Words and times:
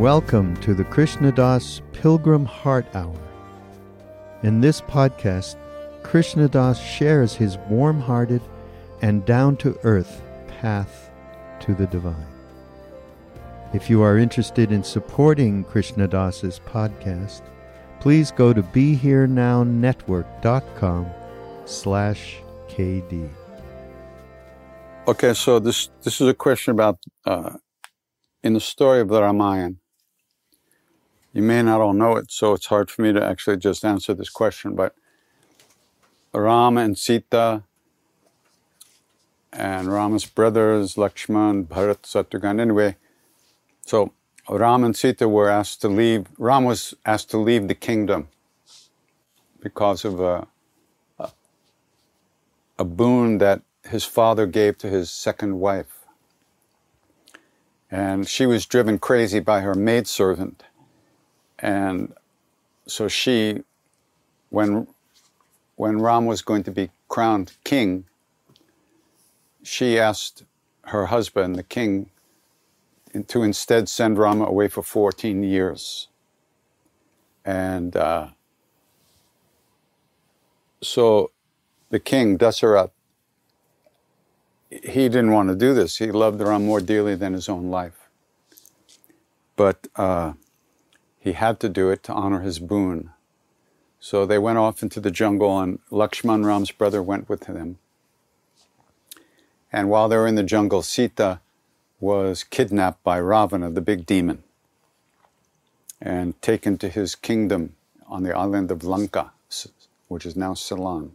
Welcome 0.00 0.56
to 0.62 0.72
the 0.72 0.84
Krishna 0.84 1.30
Das 1.30 1.82
Pilgrim 1.92 2.46
Heart 2.46 2.86
Hour. 2.94 3.20
In 4.42 4.62
this 4.62 4.80
podcast, 4.80 5.56
Krishna 6.02 6.48
Das 6.48 6.82
shares 6.82 7.34
his 7.34 7.58
warm 7.68 8.00
hearted 8.00 8.40
and 9.02 9.26
down 9.26 9.58
to 9.58 9.78
earth 9.82 10.22
path 10.48 11.10
to 11.60 11.74
the 11.74 11.86
divine. 11.86 12.26
If 13.74 13.90
you 13.90 14.00
are 14.00 14.16
interested 14.16 14.72
in 14.72 14.82
supporting 14.82 15.64
Krishna 15.64 16.08
Das's 16.08 16.62
podcast, 16.64 17.42
please 18.00 18.30
go 18.30 18.54
to 18.54 18.62
BeHereNowNetwork.com 18.62 21.06
slash 21.66 22.36
KD. 22.70 23.28
Okay, 25.06 25.34
so 25.34 25.58
this 25.58 25.90
this 26.00 26.22
is 26.22 26.28
a 26.28 26.32
question 26.32 26.70
about 26.70 26.98
uh, 27.26 27.58
in 28.42 28.54
the 28.54 28.60
story 28.60 29.02
of 29.02 29.08
the 29.08 29.20
Ramayana. 29.20 29.74
You 31.32 31.42
may 31.42 31.62
not 31.62 31.80
all 31.80 31.92
know 31.92 32.16
it, 32.16 32.30
so 32.30 32.54
it's 32.54 32.66
hard 32.66 32.90
for 32.90 33.02
me 33.02 33.12
to 33.12 33.24
actually 33.24 33.56
just 33.56 33.84
answer 33.84 34.14
this 34.14 34.30
question. 34.30 34.74
But 34.74 34.94
Rama 36.32 36.80
and 36.80 36.98
Sita 36.98 37.62
and 39.52 39.92
Rama's 39.92 40.26
brothers, 40.26 40.94
Lakshman, 40.94 41.66
Bharat, 41.66 42.02
Satrughan. 42.02 42.60
Anyway, 42.60 42.96
so 43.84 44.12
Ram 44.48 44.84
and 44.84 44.96
Sita 44.96 45.28
were 45.28 45.48
asked 45.48 45.80
to 45.82 45.88
leave. 45.88 46.26
Ram 46.38 46.64
was 46.64 46.94
asked 47.06 47.30
to 47.30 47.38
leave 47.38 47.68
the 47.68 47.74
kingdom 47.74 48.28
because 49.60 50.04
of 50.04 50.20
a, 50.20 50.48
a, 51.18 51.30
a 52.78 52.84
boon 52.84 53.38
that 53.38 53.62
his 53.84 54.04
father 54.04 54.46
gave 54.46 54.78
to 54.78 54.88
his 54.88 55.10
second 55.10 55.60
wife. 55.60 55.98
And 57.90 58.28
she 58.28 58.46
was 58.46 58.66
driven 58.66 58.98
crazy 58.98 59.40
by 59.40 59.60
her 59.60 59.74
maidservant. 59.74 60.62
And 61.60 62.14
so 62.86 63.08
she, 63.08 63.62
when, 64.50 64.86
when 65.76 66.00
Ram 66.00 66.26
was 66.26 66.42
going 66.42 66.62
to 66.64 66.70
be 66.70 66.90
crowned 67.08 67.52
king, 67.64 68.04
she 69.62 69.98
asked 69.98 70.44
her 70.86 71.06
husband, 71.06 71.56
the 71.56 71.62
king, 71.62 72.10
to 73.26 73.42
instead 73.42 73.88
send 73.88 74.18
Rama 74.18 74.44
away 74.44 74.68
for 74.68 74.82
14 74.82 75.42
years. 75.42 76.08
And 77.44 77.96
uh, 77.96 78.28
so 80.80 81.30
the 81.90 81.98
king, 81.98 82.38
Dasarat, 82.38 82.90
he 84.70 85.08
didn't 85.08 85.32
want 85.32 85.48
to 85.48 85.56
do 85.56 85.74
this. 85.74 85.98
He 85.98 86.10
loved 86.12 86.40
Ram 86.40 86.64
more 86.64 86.80
dearly 86.80 87.16
than 87.16 87.32
his 87.32 87.48
own 87.48 87.70
life. 87.70 88.08
But 89.56 89.88
uh, 89.96 90.34
he 91.20 91.32
had 91.32 91.60
to 91.60 91.68
do 91.68 91.90
it 91.90 92.02
to 92.04 92.12
honor 92.12 92.40
his 92.40 92.58
boon. 92.58 93.10
So 94.00 94.24
they 94.24 94.38
went 94.38 94.58
off 94.58 94.82
into 94.82 94.98
the 94.98 95.10
jungle, 95.10 95.60
and 95.60 95.78
Lakshman, 95.90 96.44
Ram's 96.44 96.70
brother, 96.70 97.02
went 97.02 97.28
with 97.28 97.42
them. 97.42 97.78
And 99.70 99.90
while 99.90 100.08
they 100.08 100.16
were 100.16 100.26
in 100.26 100.34
the 100.34 100.42
jungle, 100.42 100.82
Sita 100.82 101.40
was 102.00 102.42
kidnapped 102.42 103.04
by 103.04 103.18
Ravana, 103.18 103.70
the 103.70 103.82
big 103.82 104.06
demon, 104.06 104.42
and 106.00 106.40
taken 106.40 106.78
to 106.78 106.88
his 106.88 107.14
kingdom 107.14 107.76
on 108.08 108.22
the 108.22 108.34
island 108.34 108.70
of 108.70 108.82
Lanka, 108.82 109.32
which 110.08 110.24
is 110.24 110.34
now 110.34 110.54
Ceylon. 110.54 111.12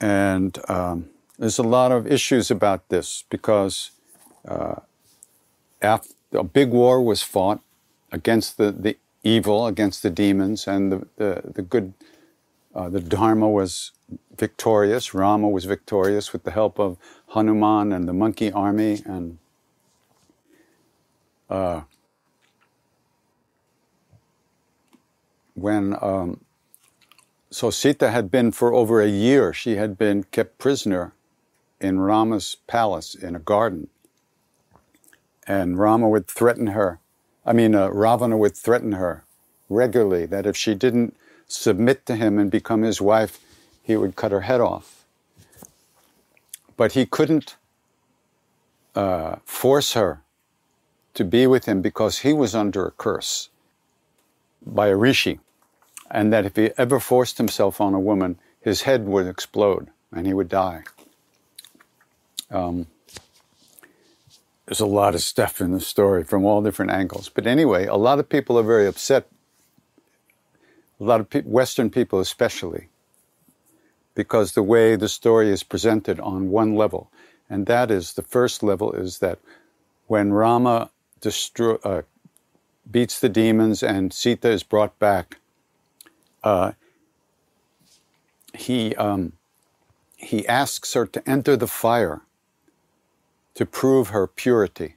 And 0.00 0.58
um, 0.70 1.10
there's 1.38 1.58
a 1.58 1.64
lot 1.64 1.90
of 1.90 2.06
issues 2.06 2.50
about 2.50 2.88
this 2.88 3.24
because 3.28 3.90
uh, 4.46 4.76
after, 5.82 6.14
a 6.32 6.44
big 6.44 6.70
war 6.70 7.02
was 7.02 7.22
fought 7.22 7.60
against 8.10 8.56
the, 8.56 8.72
the 8.72 8.96
evil, 9.22 9.66
against 9.66 10.02
the 10.02 10.10
demons, 10.10 10.66
and 10.66 10.92
the, 10.92 11.06
the, 11.16 11.42
the 11.54 11.62
good, 11.62 11.94
uh, 12.74 12.88
the 12.88 13.00
Dharma 13.00 13.48
was 13.48 13.92
victorious. 14.36 15.14
Rama 15.14 15.48
was 15.48 15.64
victorious 15.64 16.32
with 16.32 16.44
the 16.44 16.50
help 16.50 16.78
of 16.78 16.96
Hanuman 17.28 17.92
and 17.92 18.08
the 18.08 18.12
monkey 18.12 18.52
army. 18.52 19.02
And 19.04 19.38
uh, 21.48 21.82
when 25.54 25.96
um, 26.00 26.40
so 27.50 27.70
Sita 27.70 28.10
had 28.10 28.30
been 28.30 28.50
for 28.50 28.72
over 28.72 29.00
a 29.00 29.08
year, 29.08 29.52
she 29.52 29.76
had 29.76 29.98
been 29.98 30.24
kept 30.24 30.58
prisoner 30.58 31.14
in 31.80 32.00
Rama's 32.00 32.56
palace 32.66 33.14
in 33.14 33.36
a 33.36 33.38
garden. 33.38 33.88
And 35.46 35.78
Rama 35.78 36.08
would 36.08 36.28
threaten 36.28 36.68
her, 36.68 37.00
I 37.44 37.52
mean, 37.52 37.74
uh, 37.74 37.88
Ravana 37.88 38.36
would 38.36 38.56
threaten 38.56 38.92
her 38.92 39.24
regularly 39.68 40.26
that 40.26 40.46
if 40.46 40.56
she 40.56 40.74
didn't 40.74 41.16
submit 41.46 42.06
to 42.06 42.16
him 42.16 42.38
and 42.38 42.50
become 42.50 42.82
his 42.82 43.00
wife, 43.00 43.40
he 43.82 43.96
would 43.96 44.16
cut 44.16 44.32
her 44.32 44.42
head 44.42 44.60
off. 44.60 45.04
But 46.76 46.92
he 46.92 47.06
couldn't 47.06 47.56
uh, 48.94 49.36
force 49.44 49.94
her 49.94 50.22
to 51.14 51.24
be 51.24 51.46
with 51.46 51.66
him 51.66 51.82
because 51.82 52.20
he 52.20 52.32
was 52.32 52.54
under 52.54 52.86
a 52.86 52.90
curse 52.92 53.48
by 54.64 54.88
a 54.88 54.96
rishi 54.96 55.40
and 56.10 56.32
that 56.32 56.44
if 56.44 56.56
he 56.56 56.70
ever 56.76 57.00
forced 57.00 57.38
himself 57.38 57.80
on 57.80 57.94
a 57.94 58.00
woman, 58.00 58.38
his 58.60 58.82
head 58.82 59.06
would 59.06 59.26
explode 59.26 59.88
and 60.12 60.26
he 60.26 60.34
would 60.34 60.48
die. 60.48 60.84
Um, 62.50 62.86
there's 64.72 64.80
a 64.80 64.86
lot 64.86 65.14
of 65.14 65.20
stuff 65.20 65.60
in 65.60 65.72
the 65.72 65.80
story 65.80 66.24
from 66.24 66.46
all 66.46 66.62
different 66.62 66.90
angles. 66.90 67.28
But 67.28 67.46
anyway, 67.46 67.84
a 67.84 67.96
lot 67.96 68.18
of 68.18 68.30
people 68.30 68.58
are 68.58 68.62
very 68.62 68.86
upset, 68.86 69.28
a 70.98 71.04
lot 71.04 71.20
of 71.20 71.28
pe- 71.28 71.42
Western 71.42 71.90
people 71.90 72.20
especially, 72.20 72.88
because 74.14 74.52
the 74.52 74.62
way 74.62 74.96
the 74.96 75.10
story 75.10 75.50
is 75.50 75.62
presented 75.62 76.18
on 76.20 76.48
one 76.48 76.74
level. 76.74 77.10
And 77.50 77.66
that 77.66 77.90
is 77.90 78.14
the 78.14 78.22
first 78.22 78.62
level 78.62 78.92
is 78.92 79.18
that 79.18 79.40
when 80.06 80.32
Rama 80.32 80.88
uh, 81.84 82.02
beats 82.90 83.20
the 83.20 83.28
demons 83.28 83.82
and 83.82 84.10
Sita 84.10 84.48
is 84.48 84.62
brought 84.62 84.98
back, 84.98 85.36
uh, 86.42 86.72
he, 88.54 88.94
um, 88.94 89.34
he 90.16 90.48
asks 90.48 90.94
her 90.94 91.04
to 91.04 91.28
enter 91.28 91.58
the 91.58 91.66
fire 91.66 92.22
to 93.54 93.66
prove 93.66 94.08
her 94.08 94.26
purity 94.26 94.96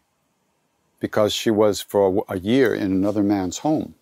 because 1.00 1.34
she 1.34 1.52
was 1.52 1.82
for 1.82 2.26
a 2.30 2.40
year 2.40 2.74
in 2.74 2.92
another 2.92 3.24
man's 3.24 3.60
home. 3.60 3.96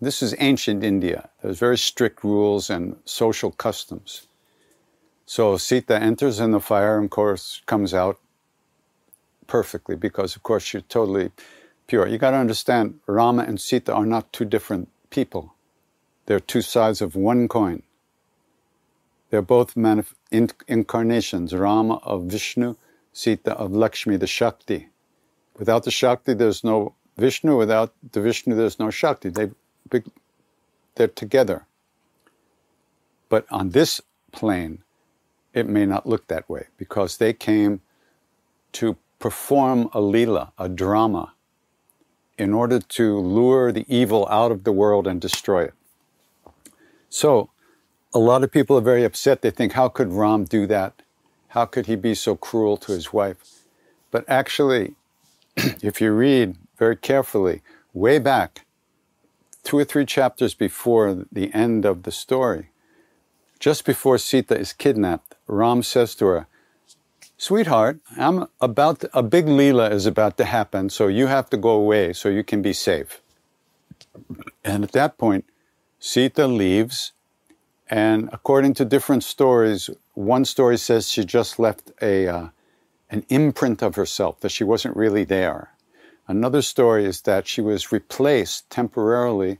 This 0.00 0.22
is 0.22 0.34
ancient 0.38 0.84
India. 0.84 1.28
There's 1.42 1.58
very 1.58 1.78
strict 1.78 2.22
rules 2.22 2.70
and 2.70 2.96
social 3.04 3.50
customs. 3.50 4.28
So 5.26 5.56
Sita 5.56 6.00
enters 6.00 6.40
in 6.40 6.52
the 6.52 6.60
fire 6.60 6.96
and, 6.96 7.06
of 7.06 7.10
course, 7.10 7.62
comes 7.66 7.92
out 7.92 8.18
perfectly 9.46 9.96
because, 9.96 10.36
of 10.36 10.42
course, 10.42 10.62
she's 10.62 10.84
totally 10.88 11.32
pure. 11.86 12.06
You 12.06 12.18
got 12.18 12.30
to 12.30 12.36
understand, 12.36 13.00
Rama 13.06 13.42
and 13.42 13.60
Sita 13.60 13.92
are 13.92 14.06
not 14.06 14.32
two 14.32 14.44
different 14.44 14.88
people. 15.10 15.54
They're 16.26 16.40
two 16.40 16.62
sides 16.62 17.00
of 17.00 17.16
one 17.16 17.48
coin. 17.48 17.82
They're 19.30 19.42
both 19.42 19.74
manif- 19.74 20.14
incarnations, 20.30 21.54
Rama 21.54 21.96
of 22.04 22.24
Vishnu, 22.24 22.76
Sita 23.18 23.54
of 23.54 23.72
Lakshmi, 23.72 24.16
the 24.16 24.28
Shakti. 24.28 24.90
Without 25.58 25.82
the 25.82 25.90
Shakti, 25.90 26.34
there's 26.34 26.62
no 26.62 26.94
Vishnu. 27.16 27.56
Without 27.56 27.92
the 28.12 28.20
Vishnu, 28.20 28.54
there's 28.54 28.78
no 28.78 28.90
Shakti. 28.90 29.28
They, 29.28 29.50
they're 30.94 31.08
together. 31.08 31.66
But 33.28 33.44
on 33.50 33.70
this 33.70 34.00
plane, 34.30 34.84
it 35.52 35.68
may 35.68 35.84
not 35.84 36.06
look 36.06 36.28
that 36.28 36.48
way 36.48 36.68
because 36.76 37.16
they 37.16 37.32
came 37.32 37.80
to 38.74 38.96
perform 39.18 39.90
a 39.92 40.00
lila, 40.00 40.52
a 40.56 40.68
drama, 40.68 41.32
in 42.38 42.54
order 42.54 42.78
to 42.78 43.18
lure 43.18 43.72
the 43.72 43.84
evil 43.88 44.28
out 44.30 44.52
of 44.52 44.62
the 44.62 44.70
world 44.70 45.08
and 45.08 45.20
destroy 45.20 45.64
it. 45.64 45.74
So, 47.08 47.50
a 48.14 48.20
lot 48.20 48.44
of 48.44 48.52
people 48.52 48.78
are 48.78 48.88
very 48.92 49.02
upset. 49.02 49.42
They 49.42 49.50
think, 49.50 49.72
how 49.72 49.88
could 49.88 50.12
Ram 50.12 50.44
do 50.44 50.68
that? 50.68 51.02
How 51.48 51.64
could 51.64 51.86
he 51.86 51.96
be 51.96 52.14
so 52.14 52.36
cruel 52.36 52.76
to 52.78 52.92
his 52.92 53.12
wife? 53.12 53.38
But 54.10 54.24
actually, 54.28 54.94
if 55.56 56.00
you 56.00 56.12
read 56.12 56.56
very 56.78 56.96
carefully, 56.96 57.62
way 57.92 58.18
back, 58.18 58.64
two 59.64 59.78
or 59.78 59.84
three 59.84 60.06
chapters 60.06 60.54
before 60.54 61.26
the 61.32 61.52
end 61.54 61.84
of 61.84 62.04
the 62.04 62.12
story, 62.12 62.70
just 63.58 63.84
before 63.84 64.18
Sita 64.18 64.56
is 64.56 64.72
kidnapped, 64.72 65.34
Ram 65.46 65.82
says 65.82 66.14
to 66.16 66.26
her, 66.26 66.46
Sweetheart, 67.36 68.00
I'm 68.16 68.46
about 68.60 69.00
to, 69.00 69.10
a 69.16 69.22
big 69.22 69.46
Leela 69.46 69.90
is 69.92 70.06
about 70.06 70.36
to 70.38 70.44
happen, 70.44 70.90
so 70.90 71.06
you 71.06 71.26
have 71.28 71.48
to 71.50 71.56
go 71.56 71.70
away 71.70 72.12
so 72.12 72.28
you 72.28 72.42
can 72.42 72.62
be 72.62 72.72
safe. 72.72 73.20
And 74.64 74.84
at 74.84 74.92
that 74.92 75.18
point, 75.18 75.44
Sita 76.00 76.46
leaves, 76.46 77.12
and 77.88 78.28
according 78.32 78.74
to 78.74 78.84
different 78.84 79.24
stories, 79.24 79.88
one 80.18 80.44
story 80.44 80.76
says 80.76 81.08
she 81.08 81.24
just 81.24 81.60
left 81.60 81.92
a 82.02 82.26
uh, 82.26 82.48
an 83.08 83.24
imprint 83.28 83.82
of 83.82 83.94
herself 83.94 84.40
that 84.40 84.50
she 84.50 84.64
wasn't 84.64 84.96
really 84.96 85.22
there. 85.22 85.70
Another 86.26 86.60
story 86.60 87.04
is 87.04 87.20
that 87.22 87.46
she 87.46 87.60
was 87.60 87.92
replaced 87.92 88.68
temporarily 88.68 89.58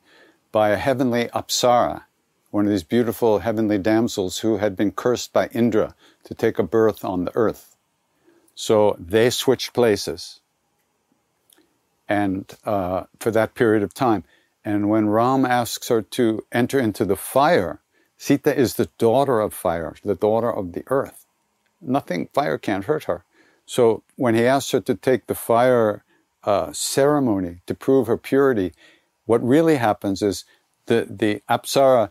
by 0.51 0.71
a 0.71 0.77
heavenly 0.77 1.27
apsara, 1.27 2.03
one 2.51 2.65
of 2.65 2.73
these 2.73 2.83
beautiful 2.83 3.39
heavenly 3.39 3.79
damsels 3.79 4.41
who 4.41 4.57
had 4.57 4.75
been 4.75 4.91
cursed 4.91 5.33
by 5.33 5.47
Indra 5.53 5.95
to 6.25 6.35
take 6.35 6.59
a 6.59 6.65
birth 6.65 7.05
on 7.05 7.25
the 7.25 7.37
earth. 7.37 7.77
So 8.57 8.97
they 8.99 9.31
switched 9.31 9.73
places 9.73 10.41
and 12.09 12.53
uh, 12.65 13.05
for 13.21 13.31
that 13.31 13.55
period 13.55 13.85
of 13.85 13.95
time. 13.95 14.25
And 14.65 14.91
when 14.91 15.09
Ram 15.09 15.47
asks 15.47 15.89
her 15.89 16.03
to 16.03 16.45
enter 16.51 16.81
into 16.81 17.05
the 17.05 17.17
fire, 17.17 17.81
Sita 18.19 18.55
is 18.55 18.75
the 18.75 18.91
daughter 18.99 19.41
of 19.41 19.55
fire, 19.55 19.95
the 20.05 20.17
daughter 20.17 20.53
of 20.53 20.73
the 20.73 20.83
earth. 20.89 21.25
Nothing, 21.81 22.29
fire 22.35 22.59
can't 22.59 22.85
hurt 22.85 23.05
her. 23.05 23.25
So 23.65 24.03
when 24.17 24.35
he 24.35 24.45
asks 24.45 24.73
her 24.73 24.81
to 24.81 24.95
take 24.95 25.29
the 25.29 25.35
fire 25.35 26.03
uh, 26.43 26.73
ceremony 26.73 27.59
to 27.67 27.75
prove 27.75 28.09
her 28.09 28.17
purity, 28.17 28.73
what 29.27 29.43
really 29.47 29.77
happens 29.77 30.21
is 30.21 30.45
the, 30.87 31.07
the 31.09 31.43
apsara 31.49 32.11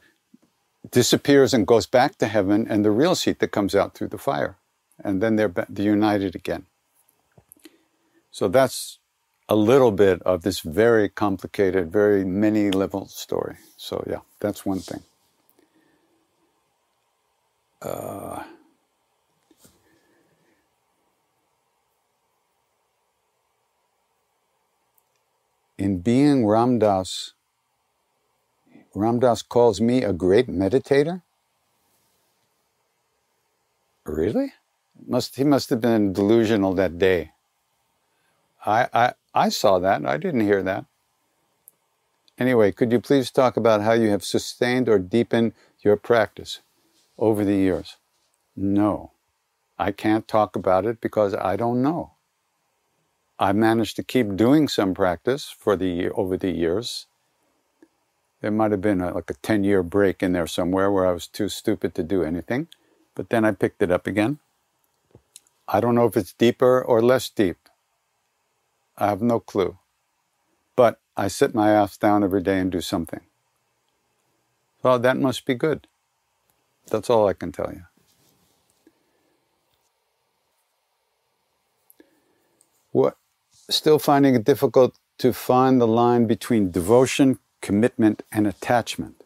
disappears 0.90 1.54
and 1.54 1.68
goes 1.68 1.86
back 1.86 2.18
to 2.20 2.28
heaven, 2.28 2.66
and 2.70 2.86
the 2.86 2.92
real 2.92 3.16
Sita 3.16 3.48
comes 3.48 3.76
out 3.76 3.94
through 3.94 4.08
the 4.08 4.18
fire. 4.18 4.56
And 5.04 5.22
then 5.22 5.36
they're, 5.36 5.54
they're 5.68 5.86
united 5.86 6.36
again. 6.36 6.66
So 8.32 8.48
that's 8.48 9.00
a 9.50 9.56
little 9.56 9.92
bit 9.92 10.22
of 10.24 10.44
this 10.44 10.60
very 10.62 11.10
complicated, 11.10 11.92
very 11.92 12.24
many 12.24 12.72
level 12.72 13.08
story. 13.08 13.58
So, 13.78 14.04
yeah, 14.10 14.20
that's 14.40 14.66
one 14.66 14.80
thing. 14.80 15.04
Uh, 17.82 18.44
in 25.78 26.00
being 26.00 26.46
Ram 26.46 26.80
Dass, 26.80 27.34
Ramdas 28.96 29.48
calls 29.48 29.80
me 29.80 30.04
a 30.04 30.12
great 30.12 30.48
meditator? 30.48 31.22
Really? 34.06 34.54
Must 35.06 35.36
he 35.36 35.44
must 35.44 35.70
have 35.70 35.82
been 35.82 36.14
delusional 36.14 36.74
that 36.74 36.98
day. 36.98 37.32
I, 38.66 38.88
I 38.94 39.14
I 39.34 39.50
saw 39.50 39.78
that. 39.80 40.04
I 40.06 40.18
didn't 40.18 40.42
hear 40.42 40.64
that. 40.64 40.86
Anyway, 42.40 42.72
could 42.72 42.92
you 42.92 43.00
please 43.00 43.30
talk 43.32 43.58
about 43.58 43.82
how 43.82 43.94
you 43.94 44.10
have 44.10 44.24
sustained 44.24 44.90
or 44.90 45.00
deepened 45.00 45.54
your 45.82 45.96
practice 45.96 46.62
over 47.20 47.46
the 47.46 47.56
years? 47.56 47.98
No, 48.56 49.14
I 49.80 49.92
can't 49.92 50.28
talk 50.28 50.56
about 50.56 50.86
it 50.86 51.02
because 51.02 51.36
I 51.36 51.58
don't 51.58 51.82
know. 51.82 52.14
I 53.40 53.54
managed 53.54 53.98
to 53.98 54.04
keep 54.04 54.36
doing 54.38 54.68
some 54.70 54.94
practice 54.94 55.54
for 55.58 55.76
the 55.78 56.10
over 56.12 56.38
the 56.38 56.52
years. 56.52 57.08
There 58.42 58.52
might 58.52 58.72
have 58.72 58.82
been 58.82 59.02
a, 59.02 59.14
like 59.14 59.30
a 59.32 59.36
10 59.36 59.64
year 59.66 59.84
break 59.84 60.24
in 60.24 60.34
there 60.34 60.48
somewhere 60.48 60.92
where 60.92 61.08
I 61.08 61.14
was 61.14 61.28
too 61.28 61.50
stupid 61.50 61.96
to 61.96 62.04
do 62.04 62.24
anything, 62.24 62.68
but 63.16 63.30
then 63.30 63.46
I 63.46 63.52
picked 63.52 63.82
it 63.84 63.92
up 63.92 64.08
again. 64.08 64.40
I 65.68 65.82
don't 65.82 65.96
know 65.96 66.06
if 66.08 66.18
it's 66.18 66.34
deeper 66.34 66.82
or 66.82 67.02
less 67.02 67.30
deep. 67.30 67.58
I 68.98 69.08
have 69.08 69.22
no 69.22 69.40
clue. 69.40 69.78
But 70.76 71.00
I 71.18 71.30
sit 71.30 71.56
my 71.56 71.72
ass 71.72 71.98
down 71.98 72.24
every 72.24 72.42
day 72.44 72.60
and 72.60 72.72
do 72.72 72.82
something. 72.82 73.22
Well, 74.84 75.00
that 75.00 75.18
must 75.18 75.46
be 75.46 75.56
good. 75.56 75.88
That's 76.90 77.10
all 77.10 77.28
I 77.28 77.34
can 77.34 77.52
tell 77.52 77.72
you. 77.74 77.84
What 82.92 83.18
still 83.70 84.00
finding 84.00 84.36
it 84.36 84.46
difficult 84.46 84.98
to 85.20 85.34
find 85.34 85.82
the 85.82 85.88
line 85.88 86.28
between 86.28 86.72
devotion, 86.72 87.40
commitment, 87.62 88.24
and 88.32 88.48
attachment. 88.48 89.24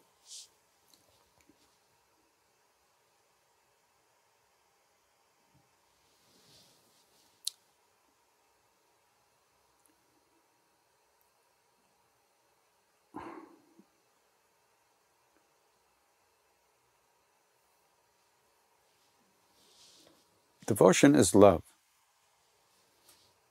Devotion 20.72 21.14
is 21.14 21.34
love. 21.34 21.62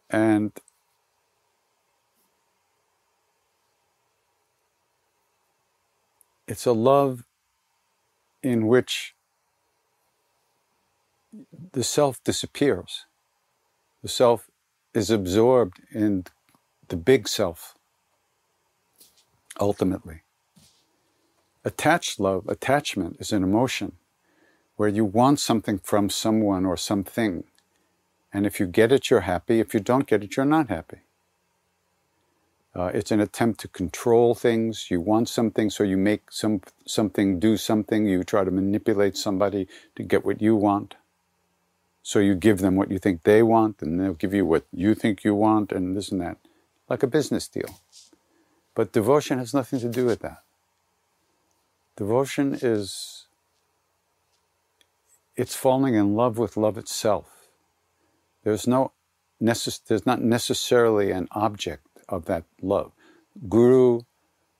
And 0.10 0.52
it's 6.48 6.66
a 6.66 6.72
love 6.72 7.24
in 8.42 8.66
which 8.66 9.14
the 11.74 11.84
self 11.84 12.24
disappears. 12.24 13.06
The 14.02 14.10
self 14.10 14.50
is 14.96 15.12
absorbed 15.12 15.80
in 15.92 16.26
the 16.88 16.98
big 16.98 17.28
self, 17.28 17.76
ultimately. 19.60 20.24
Attached 21.64 22.20
love, 22.20 22.48
attachment, 22.48 23.18
is 23.20 23.32
an 23.32 23.44
emotion 23.44 23.98
where 24.82 24.90
you 24.90 25.06
want 25.06 25.40
something 25.40 25.78
from 25.78 26.10
someone 26.10 26.66
or 26.66 26.76
something. 26.76 27.44
And 28.34 28.48
if 28.48 28.60
you 28.60 28.66
get 28.66 28.92
it, 28.92 29.12
you're 29.12 29.28
happy. 29.34 29.60
If 29.60 29.76
you 29.76 29.80
don't 29.80 30.08
get 30.08 30.24
it, 30.24 30.36
you're 30.36 30.54
not 30.58 30.70
happy. 30.70 31.02
Uh, 32.76 32.90
it's 32.92 33.12
an 33.12 33.20
attempt 33.20 33.60
to 33.60 33.68
control 33.68 34.34
things. 34.34 34.88
You 34.90 35.00
want 35.00 35.30
something, 35.30 35.70
so 35.70 35.84
you 35.84 35.98
make 35.98 36.32
some 36.32 36.62
something 36.88 37.40
do 37.40 37.58
something. 37.58 38.08
You 38.08 38.24
try 38.24 38.44
to 38.44 38.50
manipulate 38.50 39.18
somebody 39.18 39.68
to 39.98 40.02
get 40.02 40.26
what 40.26 40.42
you 40.42 40.56
want. 40.56 40.96
So 42.02 42.18
you 42.18 42.34
give 42.34 42.58
them 42.58 42.76
what 42.76 42.90
you 42.90 42.98
think 42.98 43.22
they 43.22 43.44
want, 43.44 43.84
and 43.84 44.00
they'll 44.00 44.22
give 44.24 44.34
you 44.34 44.48
what 44.48 44.66
you 44.74 44.96
think 44.96 45.24
you 45.24 45.36
want, 45.36 45.72
and 45.72 45.96
this 45.96 46.12
and 46.12 46.22
that, 46.22 46.38
like 46.90 47.04
a 47.04 47.14
business 47.18 47.48
deal. 47.48 47.82
But 48.74 48.94
devotion 48.94 49.38
has 49.38 49.54
nothing 49.54 49.80
to 49.82 49.90
do 49.90 50.08
with 50.08 50.22
that. 50.22 50.42
Devotion 51.98 52.58
is 52.60 53.21
it's 55.36 55.56
falling 55.56 55.96
in 55.96 56.16
love 56.16 56.38
with 56.38 56.58
love 56.58 56.78
itself. 56.78 57.48
There's 58.44 58.68
no 58.68 58.92
necess- 59.42 59.84
there's 59.86 60.06
not 60.06 60.22
necessarily 60.22 61.12
an 61.12 61.28
object 61.32 61.88
of 62.10 62.26
that 62.26 62.44
love. 62.62 62.92
Guru, 63.48 64.02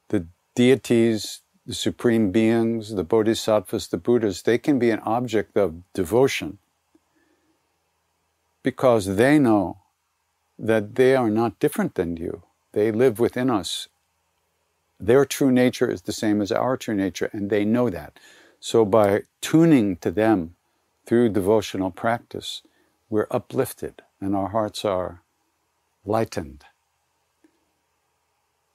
the 0.10 0.28
deities, 0.56 1.42
the 1.66 1.74
supreme 1.74 2.32
beings, 2.32 2.96
the 2.96 3.04
bodhisattvas, 3.04 3.88
the 3.88 3.98
Buddhas, 3.98 4.42
they 4.42 4.58
can 4.58 4.80
be 4.80 4.90
an 4.90 5.00
object 5.00 5.58
of 5.58 5.84
devotion 5.94 6.58
because 8.64 9.16
they 9.16 9.40
know 9.40 9.78
that 10.58 10.96
they 10.96 11.16
are 11.16 11.30
not 11.30 11.60
different 11.60 11.96
than 11.96 12.18
you. 12.18 12.44
They 12.74 12.92
live 12.92 13.20
within 13.20 13.50
us. 13.50 13.88
Their 15.00 15.26
true 15.26 15.52
nature 15.52 15.90
is 15.90 16.04
the 16.04 16.14
same 16.14 16.42
as 16.42 16.52
our 16.52 16.78
true 16.78 16.94
nature, 16.94 17.30
and 17.34 17.50
they 17.50 17.66
know 17.66 17.90
that. 17.90 18.20
So 18.60 18.86
by 18.86 19.24
tuning 19.42 19.98
to 19.98 20.12
them 20.12 20.56
through 21.06 21.30
devotional 21.30 21.92
practice, 21.92 22.62
we're 23.10 23.28
uplifted 23.32 24.02
and 24.20 24.36
our 24.36 24.50
hearts 24.50 24.86
are 24.86 25.22
lightened 26.06 26.66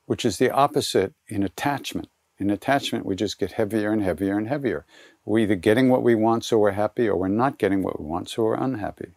which 0.06 0.24
is 0.24 0.38
the 0.38 0.50
opposite 0.50 1.12
in 1.28 1.42
attachment. 1.42 2.08
In 2.38 2.50
attachment, 2.50 3.04
we 3.04 3.16
just 3.16 3.38
get 3.38 3.52
heavier 3.52 3.92
and 3.92 4.02
heavier 4.02 4.38
and 4.38 4.48
heavier. 4.48 4.84
We're 5.24 5.40
either 5.40 5.56
getting 5.56 5.88
what 5.88 6.02
we 6.02 6.14
want, 6.14 6.44
so 6.44 6.58
we're 6.58 6.72
happy, 6.72 7.08
or 7.08 7.16
we're 7.16 7.28
not 7.28 7.58
getting 7.58 7.82
what 7.82 8.00
we 8.00 8.06
want, 8.06 8.30
so 8.30 8.44
we're 8.44 8.54
unhappy. 8.54 9.12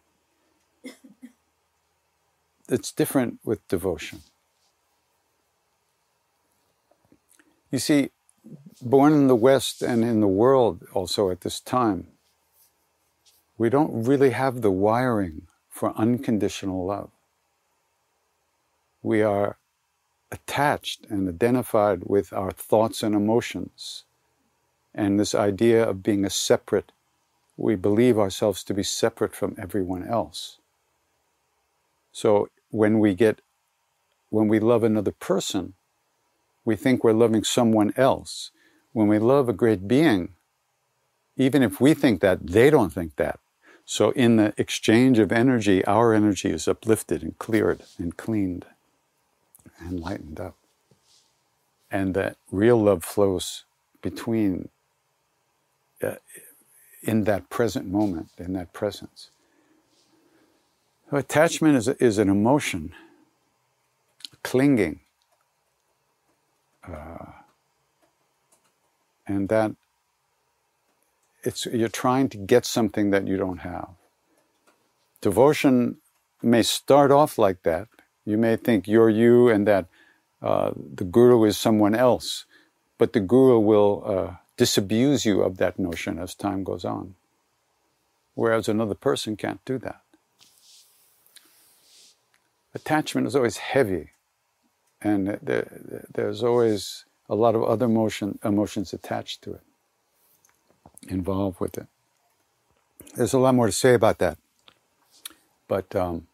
It's 2.68 2.92
different 2.92 3.40
with 3.44 3.66
devotion. 3.66 4.20
You 7.72 7.80
see, 7.80 8.10
born 8.80 9.12
in 9.12 9.26
the 9.26 9.34
West 9.34 9.82
and 9.82 10.04
in 10.04 10.20
the 10.20 10.28
world 10.28 10.84
also 10.94 11.30
at 11.30 11.40
this 11.40 11.58
time, 11.58 12.06
we 13.60 13.68
don't 13.68 14.04
really 14.04 14.30
have 14.30 14.62
the 14.62 14.70
wiring 14.70 15.42
for 15.68 15.92
unconditional 15.94 16.86
love. 16.86 17.10
We 19.02 19.20
are 19.20 19.58
attached 20.32 21.04
and 21.10 21.28
identified 21.28 22.04
with 22.06 22.32
our 22.32 22.52
thoughts 22.52 23.02
and 23.02 23.14
emotions. 23.14 24.04
And 24.94 25.20
this 25.20 25.34
idea 25.34 25.86
of 25.86 26.02
being 26.02 26.24
a 26.24 26.30
separate, 26.30 26.90
we 27.58 27.74
believe 27.74 28.18
ourselves 28.18 28.64
to 28.64 28.72
be 28.72 28.82
separate 28.82 29.34
from 29.34 29.54
everyone 29.58 30.08
else. 30.08 30.56
So 32.12 32.48
when 32.70 32.98
we 32.98 33.14
get, 33.14 33.42
when 34.30 34.48
we 34.48 34.58
love 34.58 34.84
another 34.84 35.12
person, 35.12 35.74
we 36.64 36.76
think 36.76 37.04
we're 37.04 37.12
loving 37.12 37.44
someone 37.44 37.92
else. 37.98 38.52
When 38.94 39.06
we 39.06 39.18
love 39.18 39.50
a 39.50 39.60
great 39.62 39.86
being, 39.86 40.30
even 41.36 41.62
if 41.62 41.78
we 41.78 41.92
think 41.92 42.22
that, 42.22 42.46
they 42.46 42.70
don't 42.70 42.94
think 42.94 43.16
that. 43.16 43.38
So 43.90 44.10
in 44.12 44.36
the 44.36 44.54
exchange 44.56 45.18
of 45.18 45.32
energy, 45.32 45.84
our 45.84 46.14
energy 46.14 46.50
is 46.50 46.68
uplifted 46.68 47.24
and 47.24 47.36
cleared 47.40 47.82
and 47.98 48.16
cleaned. 48.16 48.66
and 49.80 50.00
lightened 50.00 50.40
up. 50.40 50.56
And 51.90 52.14
that 52.14 52.36
real 52.52 52.80
love 52.82 53.04
flows 53.04 53.64
between, 54.02 54.68
uh, 56.02 56.16
in 57.02 57.24
that 57.24 57.50
present 57.50 57.88
moment, 57.88 58.28
in 58.38 58.52
that 58.52 58.72
presence. 58.72 59.30
So 61.10 61.16
attachment 61.16 61.76
is, 61.76 61.88
is 61.88 62.18
an 62.18 62.28
emotion, 62.28 62.94
clinging. 64.44 65.00
Uh, 66.86 67.32
and 69.26 69.48
that 69.48 69.72
it's 71.42 71.66
you're 71.66 71.88
trying 71.88 72.28
to 72.30 72.38
get 72.38 72.64
something 72.64 73.10
that 73.10 73.26
you 73.26 73.36
don't 73.36 73.58
have. 73.58 73.88
Devotion 75.20 75.98
may 76.42 76.62
start 76.62 77.10
off 77.10 77.38
like 77.38 77.62
that. 77.62 77.88
You 78.24 78.38
may 78.38 78.56
think 78.56 78.88
you're 78.88 79.10
you 79.10 79.48
and 79.48 79.66
that 79.66 79.86
uh, 80.42 80.72
the 80.76 81.04
guru 81.04 81.44
is 81.44 81.58
someone 81.58 81.94
else, 81.94 82.46
but 82.98 83.12
the 83.12 83.20
guru 83.20 83.58
will 83.58 84.02
uh, 84.06 84.34
disabuse 84.56 85.24
you 85.24 85.42
of 85.42 85.56
that 85.58 85.78
notion 85.78 86.18
as 86.18 86.34
time 86.34 86.64
goes 86.64 86.84
on. 86.84 87.14
Whereas 88.34 88.68
another 88.68 88.94
person 88.94 89.36
can't 89.36 89.64
do 89.64 89.78
that. 89.78 90.00
Attachment 92.74 93.26
is 93.26 93.34
always 93.34 93.56
heavy, 93.56 94.10
and 95.02 95.38
there, 95.42 96.04
there's 96.14 96.42
always 96.42 97.04
a 97.28 97.34
lot 97.34 97.54
of 97.54 97.62
other 97.64 97.86
emotion, 97.86 98.38
emotions 98.44 98.92
attached 98.92 99.42
to 99.42 99.54
it, 99.54 99.62
involved 101.08 101.60
with 101.60 101.78
it. 101.78 101.86
There's 103.16 103.32
a 103.32 103.38
lot 103.38 103.54
more 103.54 103.66
to 103.66 103.72
say 103.72 103.94
about 103.94 104.18
that. 104.18 104.38
But 105.68 105.94
um, 105.96 106.26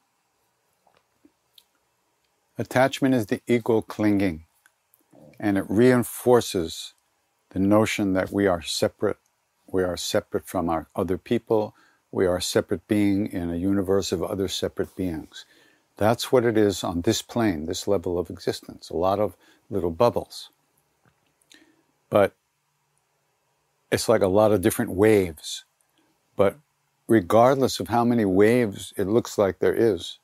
attachment 2.59 3.15
is 3.15 3.27
the 3.27 3.41
ego 3.47 3.83
clinging, 3.83 4.45
and 5.39 5.59
it 5.59 5.65
reinforces 5.69 6.95
the 7.51 7.59
notion 7.59 8.13
that 8.15 8.33
we 8.33 8.47
are 8.47 8.63
separate. 8.63 9.19
We 9.67 9.83
are 9.83 9.97
separate 9.97 10.47
from 10.47 10.69
our 10.69 10.89
other 10.95 11.19
people. 11.19 11.75
We 12.11 12.27
are 12.27 12.37
a 12.37 12.43
separate 12.43 12.87
being 12.89 13.27
in 13.27 13.51
a 13.51 13.57
universe 13.57 14.13
of 14.13 14.23
other 14.23 14.49
separate 14.49 14.97
beings. 14.97 15.45
That's 15.97 16.31
what 16.31 16.45
it 16.45 16.57
is 16.57 16.85
on 16.85 17.03
this 17.03 17.23
plane, 17.23 17.67
this 17.67 17.89
level 17.89 18.19
of 18.19 18.31
existence. 18.31 18.91
A 18.91 18.97
lot 18.97 19.19
of 19.19 19.37
little 19.71 19.91
bubbles. 19.91 20.51
But 22.11 22.35
it's 23.91 24.09
like 24.09 24.23
a 24.23 24.29
lot 24.29 24.53
of 24.53 24.61
different 24.61 24.93
waves. 24.93 25.65
But 26.37 26.57
regardless 27.09 27.81
of 27.81 27.89
how 27.89 28.05
many 28.05 28.25
waves 28.25 28.93
it 28.97 29.07
looks 29.07 29.39
like 29.39 29.59
there 29.59 29.75
is, 29.75 30.19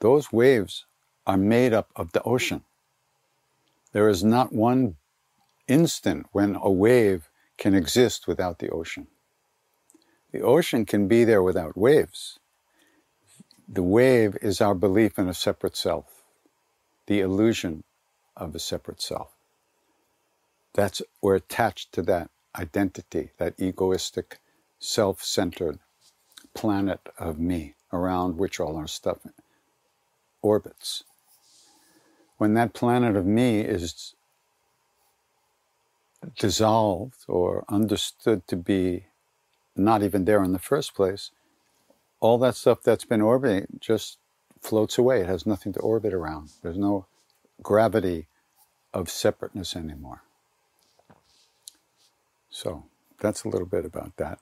those 0.00 0.32
waves 0.32 0.86
are 1.26 1.36
made 1.36 1.72
up 1.72 1.90
of 1.96 2.12
the 2.12 2.22
ocean. 2.22 2.64
There 3.92 4.08
is 4.08 4.24
not 4.24 4.52
one 4.52 4.96
instant 5.68 6.26
when 6.32 6.56
a 6.60 6.70
wave 6.70 7.30
can 7.58 7.74
exist 7.74 8.26
without 8.26 8.58
the 8.58 8.70
ocean. 8.70 9.06
The 10.32 10.40
ocean 10.40 10.86
can 10.86 11.08
be 11.08 11.24
there 11.24 11.42
without 11.42 11.76
waves. 11.76 12.38
The 13.68 13.82
wave 13.82 14.36
is 14.42 14.60
our 14.60 14.74
belief 14.74 15.18
in 15.18 15.28
a 15.28 15.34
separate 15.34 15.76
self, 15.76 16.24
the 17.06 17.20
illusion 17.20 17.84
of 18.36 18.54
a 18.54 18.58
separate 18.58 19.00
self. 19.00 19.30
That's 20.74 21.02
we're 21.22 21.36
attached 21.36 21.92
to 21.92 22.02
that 22.02 22.30
identity, 22.56 23.30
that 23.38 23.54
egoistic, 23.58 24.38
self-centered 24.78 25.78
planet 26.54 27.00
of 27.18 27.38
me 27.38 27.74
around 27.92 28.36
which 28.36 28.60
all 28.60 28.76
our 28.76 28.86
stuff 28.86 29.18
orbits. 30.42 31.04
When 32.38 32.54
that 32.54 32.74
planet 32.74 33.16
of 33.16 33.26
me 33.26 33.60
is 33.60 34.14
dissolved 36.38 37.24
or 37.28 37.64
understood 37.68 38.46
to 38.48 38.56
be 38.56 39.06
not 39.76 40.02
even 40.02 40.24
there 40.24 40.42
in 40.42 40.52
the 40.52 40.58
first 40.58 40.94
place, 40.94 41.30
all 42.20 42.38
that 42.38 42.56
stuff 42.56 42.82
that's 42.82 43.04
been 43.04 43.20
orbiting 43.20 43.66
just 43.80 44.18
floats 44.60 44.98
away. 44.98 45.20
It 45.20 45.26
has 45.26 45.46
nothing 45.46 45.72
to 45.72 45.80
orbit 45.80 46.14
around. 46.14 46.50
There's 46.62 46.78
no 46.78 47.06
gravity 47.62 48.28
of 48.92 49.10
separateness 49.10 49.74
anymore. 49.74 50.22
So 52.52 52.84
that's 53.20 53.44
a 53.44 53.48
little 53.48 53.66
bit 53.66 53.86
about 53.86 54.16
that. 54.18 54.38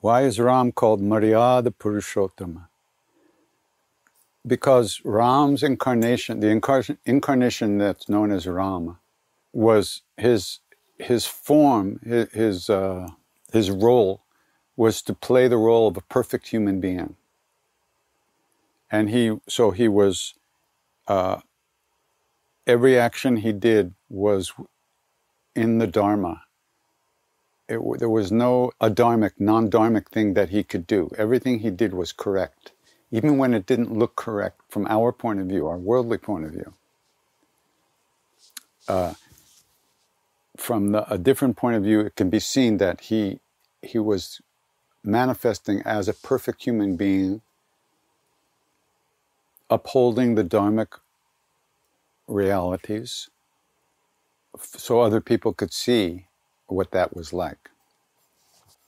Why 0.00 0.22
is 0.22 0.40
Ram 0.40 0.72
called 0.72 1.02
Maryada 1.02 1.74
Purushottama? 1.78 2.68
Because 4.46 5.02
Ram's 5.04 5.62
incarnation, 5.62 6.40
the 6.40 6.48
incarnation 7.06 7.78
that's 7.78 8.08
known 8.08 8.32
as 8.32 8.46
Ram, 8.46 8.98
was 9.52 10.02
his 10.16 10.60
his 10.98 11.26
form, 11.26 12.00
his 12.04 12.32
his, 12.32 12.70
uh, 12.70 13.08
his 13.52 13.70
role 13.70 14.22
was 14.76 15.02
to 15.02 15.14
play 15.14 15.48
the 15.48 15.58
role 15.58 15.88
of 15.88 15.96
a 15.98 16.02
perfect 16.02 16.48
human 16.48 16.80
being, 16.80 17.16
and 18.90 19.10
he 19.10 19.38
so 19.48 19.72
he 19.72 19.88
was. 19.88 20.34
Uh, 21.08 21.40
every 22.66 22.98
action 22.98 23.38
he 23.38 23.52
did 23.52 23.94
was 24.08 24.52
in 25.54 25.78
the 25.78 25.86
Dharma 25.86 26.42
it, 27.70 27.80
there 27.98 28.08
was 28.08 28.32
no 28.32 28.72
adharmic, 28.80 29.32
non-dharmic 29.38 30.08
thing 30.08 30.34
that 30.34 30.50
he 30.50 30.64
could 30.64 30.86
do. 30.86 31.08
Everything 31.16 31.60
he 31.60 31.70
did 31.70 31.94
was 31.94 32.12
correct, 32.12 32.72
even 33.12 33.38
when 33.38 33.54
it 33.54 33.64
didn't 33.64 33.96
look 33.96 34.16
correct 34.16 34.60
from 34.68 34.86
our 34.88 35.12
point 35.12 35.40
of 35.40 35.46
view, 35.46 35.68
our 35.68 35.78
worldly 35.78 36.18
point 36.18 36.44
of 36.44 36.50
view. 36.50 36.74
Uh, 38.88 39.14
from 40.56 40.90
the, 40.90 41.10
a 41.12 41.16
different 41.16 41.56
point 41.56 41.76
of 41.76 41.84
view, 41.84 42.00
it 42.00 42.16
can 42.16 42.28
be 42.28 42.40
seen 42.40 42.78
that 42.78 43.02
he 43.02 43.38
he 43.82 43.98
was 43.98 44.42
manifesting 45.02 45.80
as 45.82 46.08
a 46.08 46.12
perfect 46.12 46.64
human 46.64 46.96
being, 46.96 47.40
upholding 49.70 50.34
the 50.34 50.44
dharmic 50.44 50.98
realities, 52.30 53.28
so 54.60 55.00
other 55.00 55.20
people 55.20 55.52
could 55.52 55.72
see 55.72 56.26
what 56.66 56.92
that 56.92 57.16
was 57.16 57.32
like. 57.32 57.70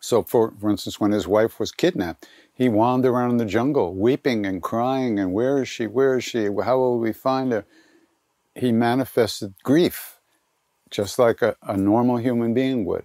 So, 0.00 0.22
for, 0.22 0.52
for 0.60 0.70
instance, 0.70 1.00
when 1.00 1.12
his 1.12 1.28
wife 1.28 1.60
was 1.60 1.72
kidnapped, 1.72 2.28
he 2.54 2.68
wandered 2.68 3.10
around 3.10 3.32
in 3.32 3.36
the 3.38 3.44
jungle 3.44 3.94
weeping 3.94 4.46
and 4.46 4.62
crying, 4.62 5.18
and 5.18 5.32
where 5.32 5.62
is 5.62 5.68
she? 5.68 5.86
Where 5.86 6.18
is 6.18 6.24
she? 6.24 6.46
How 6.46 6.78
will 6.78 6.98
we 6.98 7.12
find 7.12 7.52
her? 7.52 7.64
He 8.54 8.72
manifested 8.72 9.54
grief, 9.62 10.20
just 10.90 11.18
like 11.18 11.42
a, 11.42 11.56
a 11.62 11.76
normal 11.76 12.18
human 12.18 12.54
being 12.54 12.84
would. 12.84 13.04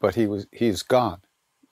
But 0.00 0.16
he 0.16 0.26
was 0.26 0.46
he's 0.52 0.82
God. 0.82 1.20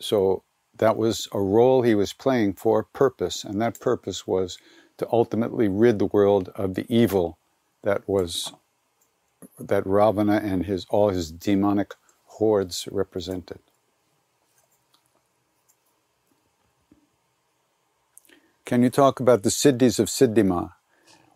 So 0.00 0.44
that 0.78 0.96
was 0.96 1.28
a 1.32 1.40
role 1.40 1.82
he 1.82 1.94
was 1.94 2.12
playing 2.12 2.54
for 2.54 2.84
purpose, 2.84 3.44
and 3.44 3.60
that 3.62 3.80
purpose 3.80 4.26
was 4.26 4.58
to 4.98 5.08
ultimately 5.12 5.68
rid 5.68 5.98
the 5.98 6.06
world 6.06 6.50
of 6.54 6.74
the 6.74 6.86
evil 6.88 7.38
that 7.82 8.08
was 8.08 8.52
that 9.58 9.86
Ravana 9.86 10.40
and 10.44 10.66
his 10.66 10.86
all 10.90 11.10
his 11.10 11.30
demonic 11.32 11.94
hordes 12.26 12.88
represented. 12.90 13.60
Can 18.64 18.82
you 18.82 18.90
talk 18.90 19.20
about 19.20 19.42
the 19.42 19.50
siddhis 19.50 19.98
of 19.98 20.08
Siddhi 20.08 20.44
Ma? 20.44 20.70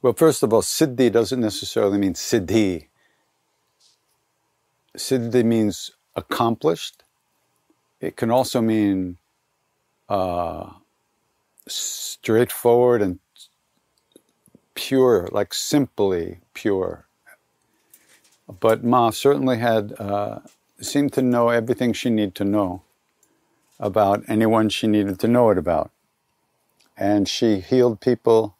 Well, 0.03 0.13
first 0.13 0.43
of 0.43 0.53
all, 0.53 0.63
siddhi 0.63 1.11
doesn't 1.11 1.41
necessarily 1.41 1.99
mean 1.99 2.15
siddhi. 2.15 2.89
Siddhi 4.97 5.45
means 5.45 5.93
accomplished. 6.17 7.05
It 8.01 8.17
can 8.17 8.31
also 8.31 8.61
mean 8.61 9.19
uh, 10.09 10.71
straightforward 11.69 13.03
and 13.03 13.21
pure, 14.75 15.29
like 15.33 15.55
simply 15.55 16.41
pure. 16.55 17.07
But 18.61 18.85
Ma 18.85 19.11
certainly 19.11 19.59
had 19.59 19.95
uh, 19.99 20.41
seemed 20.81 21.13
to 21.15 21.23
know 21.23 21.51
everything 21.51 21.93
she 21.93 22.11
needed 22.11 22.35
to 22.37 22.45
know 22.45 22.83
about 23.81 24.25
anyone 24.29 24.69
she 24.71 24.87
needed 24.87 25.21
to 25.21 25.29
know 25.29 25.51
it 25.51 25.59
about, 25.59 25.91
and 26.97 27.29
she 27.29 27.61
healed 27.61 28.01
people. 28.01 28.57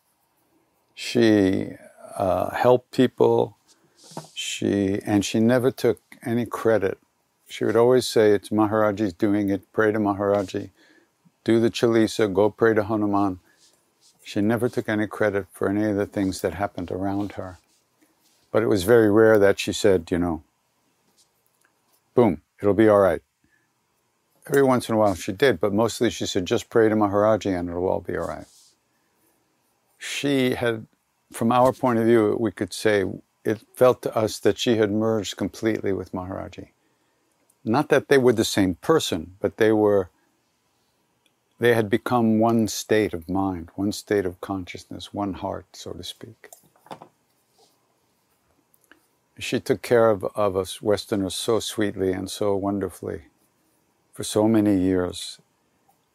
She 0.95 1.73
uh, 2.17 2.55
helped 2.55 2.93
people. 2.93 3.57
She 4.35 5.01
and 5.07 5.25
she 5.25 5.41
never 5.41 5.71
took 5.71 6.01
any 6.25 6.47
credit. 6.47 6.99
She 7.49 7.65
would 7.65 7.77
always 7.77 8.07
say, 8.07 8.33
"It's 8.33 8.51
Maharajji's 8.51 9.15
doing 9.15 9.51
it. 9.51 9.73
Pray 9.73 9.93
to 9.93 9.99
Maharajji. 10.01 10.71
Do 11.45 11.61
the 11.61 11.71
Chalisa. 11.71 12.33
Go 12.33 12.51
pray 12.51 12.75
to 12.75 12.85
Hanuman." 12.85 13.41
She 14.25 14.41
never 14.43 14.69
took 14.69 14.89
any 14.89 15.07
credit 15.07 15.47
for 15.53 15.69
any 15.69 15.85
of 15.85 15.97
the 15.97 16.07
things 16.07 16.43
that 16.43 16.55
happened 16.55 16.91
around 16.93 17.33
her. 17.33 17.59
But 18.53 18.63
it 18.63 18.69
was 18.69 18.85
very 18.85 19.11
rare 19.11 19.39
that 19.39 19.59
she 19.61 19.73
said, 19.73 20.11
you 20.11 20.19
know, 20.19 20.45
boom, 22.15 22.43
it'll 22.61 22.75
be 22.75 22.89
all 22.89 23.01
right. 23.01 23.23
every 24.49 24.63
once 24.63 24.89
in 24.89 24.95
a 24.95 24.99
while 24.99 25.15
she 25.15 25.33
did, 25.33 25.61
but 25.61 25.75
mostly 25.75 26.11
she 26.11 26.27
said, 26.27 26.47
just 26.47 26.71
pray 26.71 26.89
to 26.89 26.97
Maharajji 26.97 27.59
and 27.59 27.69
it'll 27.69 27.89
all 27.89 28.01
be 28.01 28.17
all 28.17 28.29
right. 28.29 28.47
She 29.99 30.55
had, 30.55 30.87
from 31.33 31.53
our 31.53 31.73
point 31.73 31.99
of 31.99 32.07
view, 32.07 32.37
we 32.41 32.53
could 32.53 32.73
say 32.73 33.05
it 33.45 33.63
felt 33.77 34.03
to 34.03 34.17
us 34.17 34.39
that 34.41 34.59
she 34.59 34.77
had 34.77 34.93
merged 34.93 35.37
completely 35.37 35.93
with 35.93 36.13
Maharajji. 36.13 36.69
Not 37.65 37.91
that 37.91 38.09
they 38.09 38.19
were 38.19 38.33
the 38.35 38.45
same 38.45 38.77
person, 38.77 39.37
but 39.41 39.59
they 39.59 39.73
were, 39.73 40.11
they 41.63 41.75
had 41.75 41.89
become 41.89 42.41
one 42.41 42.67
state 42.67 43.15
of 43.15 43.29
mind, 43.29 43.69
one 43.77 43.93
state 43.93 44.27
of 44.27 44.41
consciousness, 44.41 45.15
one 45.15 45.33
heart, 45.33 45.65
so 45.75 45.93
to 45.93 46.03
speak. 46.03 46.49
She 49.39 49.61
took 49.61 49.81
care 49.81 50.11
of, 50.11 50.25
of 50.35 50.57
us 50.57 50.83
Westerners 50.83 51.37
so 51.37 51.61
sweetly 51.61 52.11
and 52.11 52.29
so 52.29 52.57
wonderfully 52.57 53.27
for 54.13 54.25
so 54.25 54.49
many 54.49 54.77
years. 54.77 55.39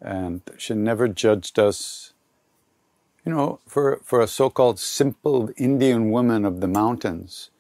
And 0.02 0.42
she 0.58 0.74
never 0.74 1.08
judged 1.08 1.58
us. 1.58 2.12
You 3.26 3.32
know, 3.32 3.62
for, 3.66 4.02
for 4.04 4.20
a 4.20 4.28
so 4.28 4.50
called 4.50 4.80
simple 4.80 5.50
Indian 5.56 6.12
woman 6.12 6.44
of 6.44 6.60
the 6.60 6.68
mountains, 6.68 7.52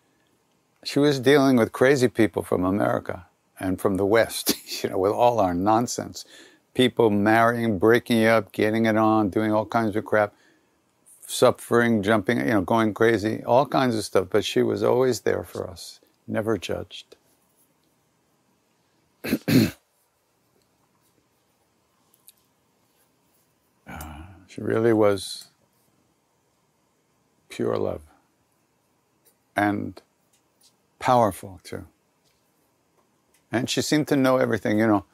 she 0.84 1.00
was 1.00 1.22
dealing 1.22 1.56
with 1.56 1.72
crazy 1.72 2.10
people 2.10 2.44
from 2.44 2.65
America 2.65 3.27
and 3.62 3.79
from 3.79 3.96
the 3.96 4.06
West, 4.06 4.56
you 4.84 4.89
know, 4.89 4.98
with 4.98 5.13
all 5.13 5.39
our 5.39 5.53
nonsense. 5.53 6.25
People 6.77 7.10
marrying, 7.10 7.79
breaking 7.79 8.25
up, 8.25 8.51
getting 8.51 8.86
it 8.86 8.96
on, 8.96 9.31
doing 9.31 9.51
all 9.51 9.65
kinds 9.65 9.96
of 9.96 10.05
crap, 10.05 10.31
suffering, 11.25 12.03
jumping, 12.03 12.38
you 12.38 12.46
know, 12.46 12.62
going 12.62 12.93
crazy, 12.93 13.43
all 13.46 13.65
kinds 13.65 13.96
of 13.96 14.05
stuff. 14.05 14.27
But 14.29 14.46
she 14.46 14.62
was 14.62 14.84
always 14.84 15.22
there 15.22 15.43
for 15.43 15.67
us, 15.67 16.00
never 16.27 16.55
judged. 16.55 17.15
Uh, 23.89 24.24
she 24.48 24.60
really 24.60 24.91
was 24.91 25.46
pure 27.48 27.77
love 27.77 28.01
and 29.55 30.01
powerful 31.00 31.62
too. 31.63 31.88
And 33.51 33.69
she 33.69 33.81
seemed 33.81 34.10
to 34.10 34.17
know 34.17 34.38
everything, 34.38 34.77
you 34.79 34.88
know. 34.88 35.05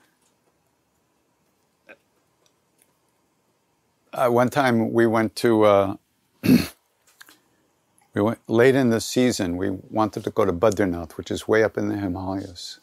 Uh, 4.14 4.30
one 4.30 4.50
time 4.50 4.94
we 4.94 5.08
went 5.08 5.36
to, 5.38 5.64
uh, 5.66 5.96
we 6.44 8.22
went 8.22 8.40
late 8.48 8.76
in 8.76 8.90
the 8.90 9.02
season, 9.02 9.58
we 9.58 9.72
wanted 9.72 10.24
to 10.26 10.32
go 10.32 10.46
to 10.46 10.54
Badrinath, 10.54 11.14
which 11.14 11.32
is 11.32 11.48
way 11.48 11.64
up 11.64 11.78
in 11.78 11.90
the 11.90 11.98
Himalayas. 11.98 12.80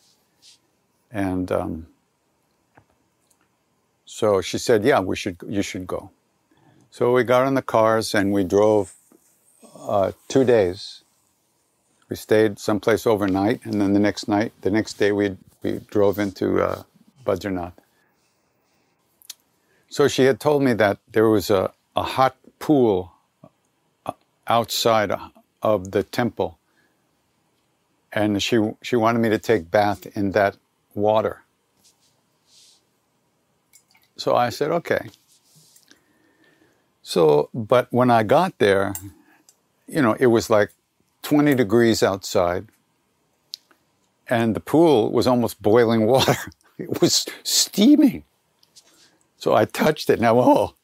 And 1.13 1.53
um, 1.53 1.87
so 4.05 4.41
she 4.43 4.59
said, 4.59 4.85
Yeah, 4.85 5.01
we 5.01 5.17
should, 5.17 5.39
you 5.49 5.63
should 5.63 5.87
go. 5.87 6.11
So 6.91 7.13
we 7.13 7.25
got 7.25 7.47
in 7.49 7.55
the 7.55 7.63
cars 7.63 8.15
and 8.15 8.33
we 8.33 8.45
drove 8.45 8.95
uh, 9.79 10.13
two 10.29 10.45
days. 10.45 11.03
We 12.11 12.17
stayed 12.17 12.59
someplace 12.61 13.07
overnight, 13.07 13.65
and 13.67 13.81
then 13.81 13.93
the 13.95 14.01
next 14.01 14.29
night, 14.29 14.53
the 14.63 14.71
next 14.71 14.95
day, 14.95 15.13
we 15.13 15.37
we 15.63 15.81
drove 15.91 16.19
into 16.21 16.63
uh, 16.63 16.85
Badrinath. 17.27 17.80
So 19.91 20.07
she 20.07 20.23
had 20.23 20.39
told 20.39 20.63
me 20.63 20.73
that 20.75 20.99
there 21.11 21.29
was 21.29 21.51
a, 21.51 21.73
a 21.97 22.05
hot 22.05 22.37
pool 22.61 23.13
uh, 24.07 24.13
outside 24.47 25.11
of 25.63 25.91
the 25.91 26.05
temple, 26.05 26.59
and 28.13 28.41
she 28.41 28.57
she 28.83 28.95
wanted 28.95 29.19
me 29.19 29.29
to 29.31 29.39
take 29.39 29.69
bath 29.69 30.07
in 30.17 30.31
that 30.31 30.57
water. 30.95 31.43
So 34.17 34.37
I 34.37 34.51
said, 34.51 34.71
okay. 34.71 35.11
So, 37.03 37.49
but 37.53 37.89
when 37.91 38.11
I 38.11 38.23
got 38.23 38.59
there, 38.59 38.95
you 39.89 40.03
know, 40.03 40.15
it 40.21 40.27
was 40.27 40.49
like 40.49 40.71
20 41.23 41.55
degrees 41.57 42.03
outside, 42.05 42.69
and 44.29 44.55
the 44.55 44.61
pool 44.61 45.11
was 45.11 45.27
almost 45.27 45.61
boiling 45.61 46.07
water. 46.15 46.37
It 46.79 47.03
was 47.03 47.27
steaming. 47.43 48.23
So 49.41 49.55
I 49.55 49.65
touched 49.65 50.11
it, 50.11 50.23
I, 50.23 50.29
oh, 50.29 50.75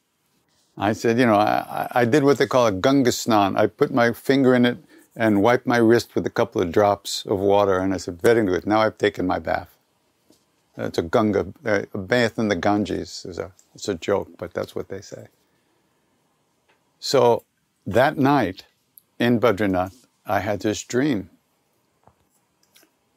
I 0.75 0.93
said, 0.93 1.19
you 1.19 1.27
know, 1.27 1.35
I, 1.35 1.87
I 1.91 2.05
did 2.05 2.23
what 2.23 2.39
they 2.39 2.47
call 2.47 2.65
a 2.65 2.71
Ganga 2.71 3.11
snan. 3.11 3.55
I 3.55 3.67
put 3.67 3.93
my 3.93 4.11
finger 4.13 4.55
in 4.55 4.65
it 4.65 4.79
and 5.15 5.43
wiped 5.43 5.67
my 5.67 5.77
wrist 5.77 6.15
with 6.15 6.25
a 6.25 6.31
couple 6.31 6.59
of 6.59 6.71
drops 6.71 7.23
of 7.27 7.37
water, 7.37 7.77
and 7.77 7.93
I 7.93 7.97
said, 7.97 8.19
very 8.19 8.43
good. 8.43 8.65
Now 8.65 8.79
I've 8.79 8.97
taken 8.97 9.27
my 9.27 9.37
bath. 9.37 9.69
It's 10.75 10.97
a 10.97 11.03
Ganga, 11.03 11.53
a 11.65 11.97
bath 11.99 12.39
in 12.39 12.47
the 12.47 12.55
Ganges 12.55 13.25
is 13.29 13.37
a, 13.37 13.51
it's 13.75 13.87
a 13.87 13.93
joke, 13.93 14.29
but 14.39 14.55
that's 14.55 14.75
what 14.75 14.89
they 14.89 15.01
say. 15.01 15.27
So 16.99 17.43
that 17.85 18.17
night 18.17 18.65
in 19.19 19.39
Badrinath, 19.39 20.07
I 20.25 20.39
had 20.39 20.61
this 20.61 20.83
dream. 20.83 21.29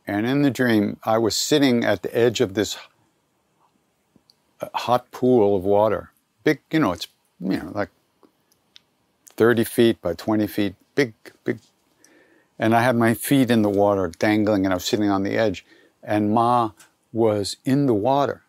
And 0.07 0.27
in 0.27 0.43
the 0.43 0.51
dream, 0.51 0.99
I 1.05 1.17
was 1.17 1.35
sitting 1.35 1.83
at 1.83 2.03
the 2.03 2.15
edge 2.15 2.43
of 2.43 2.53
this 2.53 2.77
hot 4.75 5.11
pool 5.11 5.57
of 5.57 5.65
water. 5.65 6.11
Big, 6.45 6.61
you 6.71 6.79
know, 6.79 6.93
it's, 6.93 7.09
you 7.41 7.57
know, 7.57 7.73
like 7.75 7.91
30 9.37 9.65
feet 9.65 10.01
by 10.01 10.15
20 10.15 10.47
feet, 10.47 10.75
big, 10.95 11.15
big. 11.45 11.59
And 12.59 12.75
I 12.75 12.83
had 12.83 12.97
my 12.97 13.15
feet 13.15 13.51
in 13.51 13.63
the 13.63 13.71
water 13.71 14.11
dangling 14.19 14.67
and 14.67 14.73
I 14.73 14.77
was 14.77 14.85
sitting 14.85 15.11
on 15.11 15.23
the 15.23 15.37
edge. 15.37 15.65
And 16.03 16.33
Ma 16.33 16.73
was 17.13 17.57
in 17.65 17.87
the 17.87 17.95
water. 17.95 18.43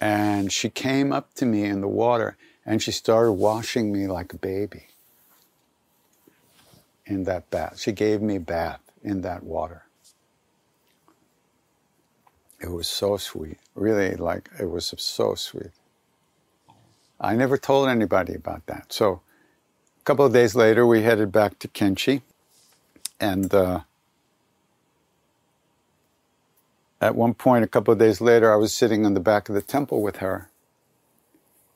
And 0.00 0.52
she 0.52 0.68
came 0.70 1.12
up 1.12 1.34
to 1.34 1.46
me 1.46 1.64
in 1.64 1.80
the 1.80 1.88
water 1.88 2.36
and 2.66 2.82
she 2.82 2.92
started 2.92 3.32
washing 3.32 3.92
me 3.92 4.06
like 4.06 4.32
a 4.32 4.36
baby 4.36 4.86
in 7.06 7.24
that 7.24 7.50
bath. 7.50 7.78
She 7.78 7.92
gave 7.92 8.20
me 8.22 8.36
a 8.36 8.40
bath 8.40 8.80
in 9.02 9.20
that 9.22 9.42
water. 9.42 9.83
It 12.64 12.72
was 12.72 12.88
so 12.88 13.18
sweet. 13.18 13.58
Really, 13.76 14.16
like, 14.16 14.50
it 14.60 14.70
was 14.70 14.94
so 14.98 15.34
sweet. 15.36 15.72
I 17.20 17.36
never 17.36 17.58
told 17.58 17.88
anybody 17.88 18.34
about 18.34 18.66
that. 18.66 18.92
So, 18.92 19.22
a 20.00 20.04
couple 20.04 20.26
of 20.26 20.32
days 20.32 20.54
later, 20.54 20.86
we 20.86 21.02
headed 21.02 21.32
back 21.32 21.58
to 21.60 21.68
Kainchi. 21.68 22.22
And 23.20 23.54
uh, 23.54 23.80
at 27.00 27.16
one 27.16 27.34
point, 27.34 27.64
a 27.64 27.68
couple 27.68 27.92
of 27.92 28.00
days 28.00 28.20
later, 28.20 28.52
I 28.52 28.56
was 28.56 28.74
sitting 28.74 29.04
in 29.04 29.14
the 29.14 29.20
back 29.20 29.48
of 29.50 29.56
the 29.56 29.62
temple 29.62 30.02
with 30.02 30.18
her 30.18 30.48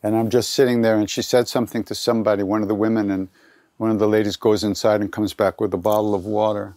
and 0.03 0.17
I'm 0.17 0.31
just 0.31 0.51
sitting 0.51 0.83
there, 0.83 0.99
and 0.99 1.11
she 1.11 1.23
said 1.23 1.49
something 1.49 1.85
to 1.85 1.95
somebody, 1.95 2.43
one 2.43 2.63
of 2.63 2.69
the 2.69 2.77
women, 2.77 3.13
and 3.13 3.29
one 3.79 3.93
of 3.93 4.01
the 4.01 4.09
ladies 4.09 4.37
goes 4.37 4.65
inside 4.65 5.03
and 5.03 5.13
comes 5.13 5.35
back 5.35 5.61
with 5.61 5.75
a 5.75 5.79
bottle 5.79 6.17
of 6.17 6.27
water. 6.27 6.77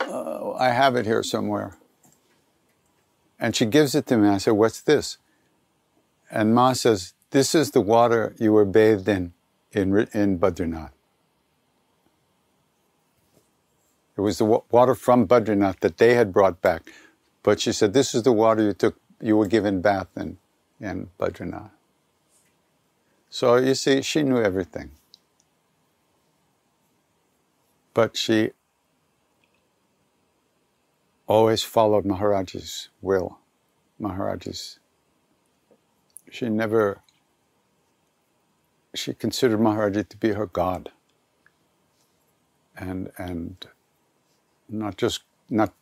Uh, 0.00 0.52
I 0.52 0.70
have 0.70 0.96
it 0.96 1.06
here 1.06 1.22
somewhere. 1.22 1.76
And 3.38 3.54
she 3.54 3.66
gives 3.66 3.94
it 3.94 4.06
to 4.06 4.16
me. 4.16 4.28
I 4.28 4.38
said, 4.38 4.52
What's 4.52 4.80
this? 4.80 5.18
And 6.30 6.54
Ma 6.54 6.72
says, 6.72 7.14
This 7.30 7.54
is 7.54 7.70
the 7.70 7.80
water 7.80 8.34
you 8.38 8.52
were 8.52 8.64
bathed 8.64 9.08
in 9.08 9.32
in, 9.72 10.08
in 10.12 10.38
Badrinath. 10.38 10.92
It 14.16 14.22
was 14.22 14.38
the 14.38 14.44
water 14.70 14.94
from 14.94 15.28
Badrinath 15.28 15.80
that 15.80 15.98
they 15.98 16.14
had 16.14 16.32
brought 16.32 16.62
back. 16.62 16.90
But 17.42 17.60
she 17.60 17.72
said, 17.72 17.92
This 17.92 18.14
is 18.14 18.22
the 18.22 18.32
water 18.32 18.62
you 18.62 18.72
took 18.72 18.96
you 19.20 19.36
were 19.36 19.46
given 19.46 19.80
bath 19.80 20.08
in, 20.16 20.38
in 20.80 21.08
Badrinath. 21.18 21.70
So 23.30 23.56
you 23.56 23.74
see, 23.74 24.02
she 24.02 24.22
knew 24.22 24.40
everything. 24.40 24.90
But 27.92 28.16
she 28.16 28.50
always 31.26 31.62
followed 31.62 32.04
Maharaj's 32.04 32.88
will, 33.02 33.38
Maharaj's. 33.98 34.78
She 36.30 36.48
never, 36.48 37.00
she 38.94 39.14
considered 39.14 39.60
Maharajji 39.60 40.08
to 40.08 40.16
be 40.16 40.32
her 40.32 40.46
God. 40.46 40.90
And, 42.76 43.10
and 43.16 43.56
not 44.68 44.96
just, 44.96 45.22
not 45.48 45.72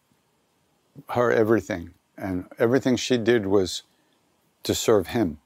her 1.10 1.32
everything, 1.32 1.94
and 2.16 2.46
everything 2.58 2.96
she 2.96 3.18
did 3.18 3.46
was 3.46 3.82
to 4.62 4.74
serve 4.74 5.08
him. 5.08 5.38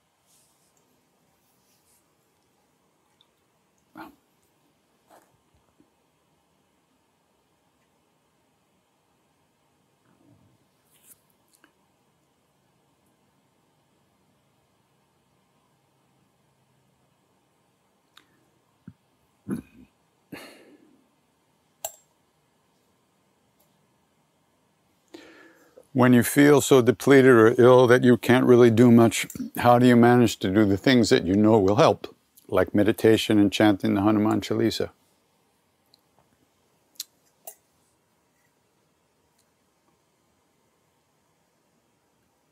When 25.98 26.12
you 26.12 26.22
feel 26.22 26.60
so 26.60 26.80
depleted 26.80 27.32
or 27.32 27.60
ill 27.60 27.88
that 27.88 28.04
you 28.04 28.16
can't 28.16 28.46
really 28.46 28.70
do 28.70 28.88
much, 28.88 29.26
how 29.56 29.80
do 29.80 29.86
you 29.88 29.96
manage 29.96 30.36
to 30.36 30.48
do 30.48 30.64
the 30.64 30.76
things 30.76 31.08
that 31.08 31.24
you 31.24 31.34
know 31.34 31.58
will 31.58 31.74
help, 31.74 32.14
like 32.46 32.72
meditation 32.72 33.36
and 33.36 33.50
chanting 33.50 33.94
the 33.94 34.00
Hanuman 34.00 34.40
Chalisa? 34.40 34.90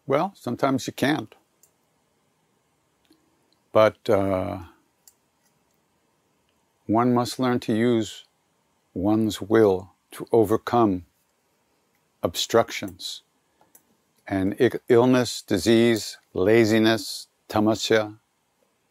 Well, 0.09 0.32
sometimes 0.35 0.88
you 0.88 0.92
can't. 0.92 1.32
But 3.70 4.11
uh, 4.11 4.59
one 6.88 7.14
must 7.14 7.38
learn 7.38 7.61
to 7.61 7.72
use 7.72 8.24
one's 8.92 9.40
will 9.40 9.92
to 10.11 10.26
overcome 10.32 11.06
obstructions 12.24 13.22
and 14.29 14.57
illness, 14.89 15.43
disease, 15.43 16.19
laziness, 16.35 17.29
tamasya, 17.49 18.17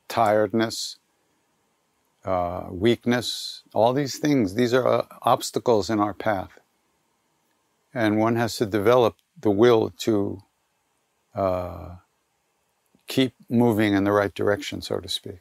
tiredness, 0.08 0.98
uh, 2.26 2.68
weakness, 2.72 3.64
all 3.74 3.94
these 3.94 4.18
things, 4.18 4.56
these 4.56 4.74
are 4.74 4.88
uh, 4.88 5.06
obstacles 5.22 5.90
in 5.90 6.00
our 6.00 6.14
path. 6.14 6.60
And 7.94 8.18
one 8.18 8.36
has 8.36 8.58
to 8.58 8.66
develop 8.66 9.16
the 9.40 9.52
will 9.52 9.92
to 10.00 10.42
uh, 11.36 11.96
keep 13.08 13.34
moving 13.50 13.94
in 13.94 14.04
the 14.04 14.12
right 14.12 14.34
direction, 14.34 14.82
so 14.82 15.00
to 15.00 15.10
speak. 15.10 15.40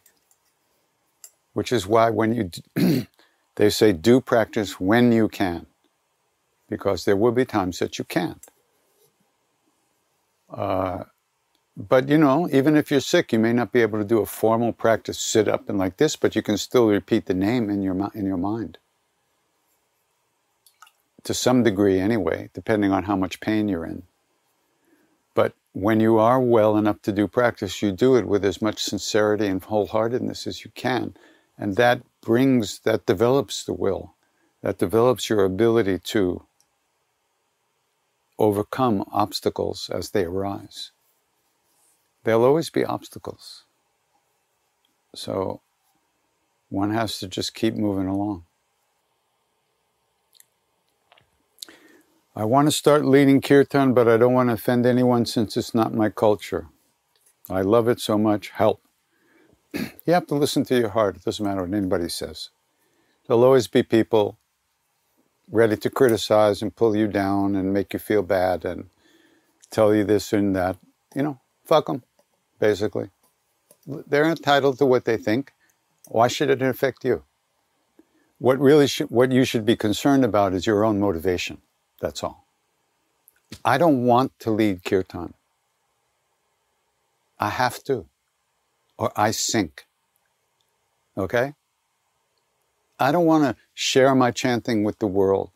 Which 1.52 1.72
is 1.72 1.86
why 1.86 2.10
when 2.10 2.34
you, 2.34 2.50
they 3.56 3.70
say 3.70 3.92
do 3.92 4.20
practice 4.20 4.80
when 4.80 5.12
you 5.12 5.28
can, 5.28 5.66
because 6.68 7.04
there 7.04 7.16
will 7.16 7.32
be 7.32 7.44
times 7.44 7.78
that 7.78 7.98
you 7.98 8.04
can't. 8.04 8.44
Uh, 10.50 11.04
but 11.76 12.08
you 12.08 12.18
know, 12.18 12.48
even 12.52 12.76
if 12.76 12.90
you're 12.90 13.00
sick, 13.00 13.32
you 13.32 13.38
may 13.38 13.52
not 13.52 13.72
be 13.72 13.82
able 13.82 13.98
to 13.98 14.04
do 14.04 14.20
a 14.20 14.26
formal 14.26 14.72
practice 14.72 15.18
sit 15.18 15.48
up 15.48 15.68
and 15.68 15.78
like 15.78 15.96
this, 15.96 16.16
but 16.16 16.36
you 16.36 16.42
can 16.42 16.56
still 16.56 16.88
repeat 16.88 17.26
the 17.26 17.34
name 17.34 17.70
in 17.70 17.82
your 17.82 18.10
in 18.14 18.26
your 18.26 18.36
mind. 18.36 18.78
To 21.24 21.34
some 21.34 21.62
degree, 21.62 21.98
anyway, 21.98 22.50
depending 22.52 22.92
on 22.92 23.04
how 23.04 23.16
much 23.16 23.40
pain 23.40 23.68
you're 23.68 23.86
in. 23.86 24.02
But 25.34 25.54
when 25.72 26.00
you 26.00 26.18
are 26.18 26.40
well 26.40 26.76
enough 26.76 27.02
to 27.02 27.12
do 27.12 27.26
practice, 27.26 27.82
you 27.82 27.92
do 27.92 28.16
it 28.16 28.26
with 28.26 28.44
as 28.44 28.62
much 28.62 28.82
sincerity 28.82 29.46
and 29.46 29.62
wholeheartedness 29.62 30.46
as 30.46 30.64
you 30.64 30.70
can. 30.74 31.16
And 31.58 31.76
that 31.76 32.02
brings, 32.20 32.80
that 32.80 33.06
develops 33.06 33.64
the 33.64 33.72
will, 33.72 34.14
that 34.62 34.78
develops 34.78 35.28
your 35.28 35.44
ability 35.44 35.98
to 36.00 36.46
overcome 38.38 39.04
obstacles 39.12 39.90
as 39.92 40.10
they 40.10 40.24
arise. 40.24 40.92
There'll 42.24 42.44
always 42.44 42.70
be 42.70 42.84
obstacles. 42.84 43.64
So 45.14 45.62
one 46.68 46.90
has 46.90 47.18
to 47.18 47.28
just 47.28 47.54
keep 47.54 47.74
moving 47.74 48.06
along. 48.08 48.44
I 52.36 52.44
want 52.44 52.66
to 52.68 52.72
start 52.72 53.04
leading 53.04 53.40
kirtan, 53.40 53.94
but 53.94 54.08
I 54.08 54.16
don't 54.16 54.32
want 54.34 54.48
to 54.48 54.54
offend 54.54 54.86
anyone 54.86 55.26
since 55.26 55.56
it's 55.56 55.74
not 55.74 55.94
my 55.94 56.08
culture. 56.08 56.68
I 57.50 57.62
love 57.62 57.88
it 57.88 58.00
so 58.00 58.18
much. 58.18 58.50
Help. 58.50 58.82
you 59.74 60.12
have 60.14 60.26
to 60.28 60.34
listen 60.34 60.64
to 60.66 60.78
your 60.78 60.90
heart. 60.90 61.16
It 61.16 61.24
doesn't 61.24 61.44
matter 61.44 61.62
what 61.62 61.74
anybody 61.74 62.08
says. 62.08 62.50
There'll 63.26 63.44
always 63.44 63.68
be 63.68 63.82
people 63.82 64.38
ready 65.50 65.76
to 65.76 65.90
criticize 65.90 66.62
and 66.62 66.74
pull 66.74 66.96
you 66.96 67.06
down 67.06 67.54
and 67.56 67.72
make 67.72 67.92
you 67.92 67.98
feel 67.98 68.22
bad 68.22 68.64
and 68.64 68.88
tell 69.70 69.94
you 69.94 70.04
this 70.04 70.32
and 70.32 70.54
that. 70.56 70.76
You 71.14 71.22
know, 71.22 71.40
fuck 71.64 71.86
them, 71.86 72.02
basically. 72.58 73.10
They're 73.86 74.24
entitled 74.24 74.78
to 74.78 74.86
what 74.86 75.04
they 75.04 75.16
think. 75.16 75.52
Why 76.08 76.28
should 76.28 76.50
it 76.50 76.62
affect 76.62 77.04
you? 77.04 77.24
What 78.38 78.58
really 78.58 78.86
should, 78.86 79.10
what 79.10 79.32
you 79.32 79.44
should 79.44 79.64
be 79.64 79.76
concerned 79.76 80.24
about 80.24 80.54
is 80.54 80.66
your 80.66 80.84
own 80.84 81.00
motivation. 81.00 81.58
That's 82.00 82.22
all. 82.22 82.46
I 83.64 83.78
don't 83.78 84.04
want 84.04 84.38
to 84.40 84.50
lead 84.50 84.84
kirtan. 84.84 85.34
I 87.38 87.50
have 87.50 87.82
to, 87.84 88.06
or 88.98 89.12
I 89.16 89.30
sink. 89.30 89.86
Okay? 91.16 91.54
I 92.98 93.12
don't 93.12 93.26
want 93.26 93.44
to 93.44 93.56
share 93.74 94.14
my 94.14 94.30
chanting 94.30 94.84
with 94.84 94.98
the 94.98 95.06
world. 95.06 95.50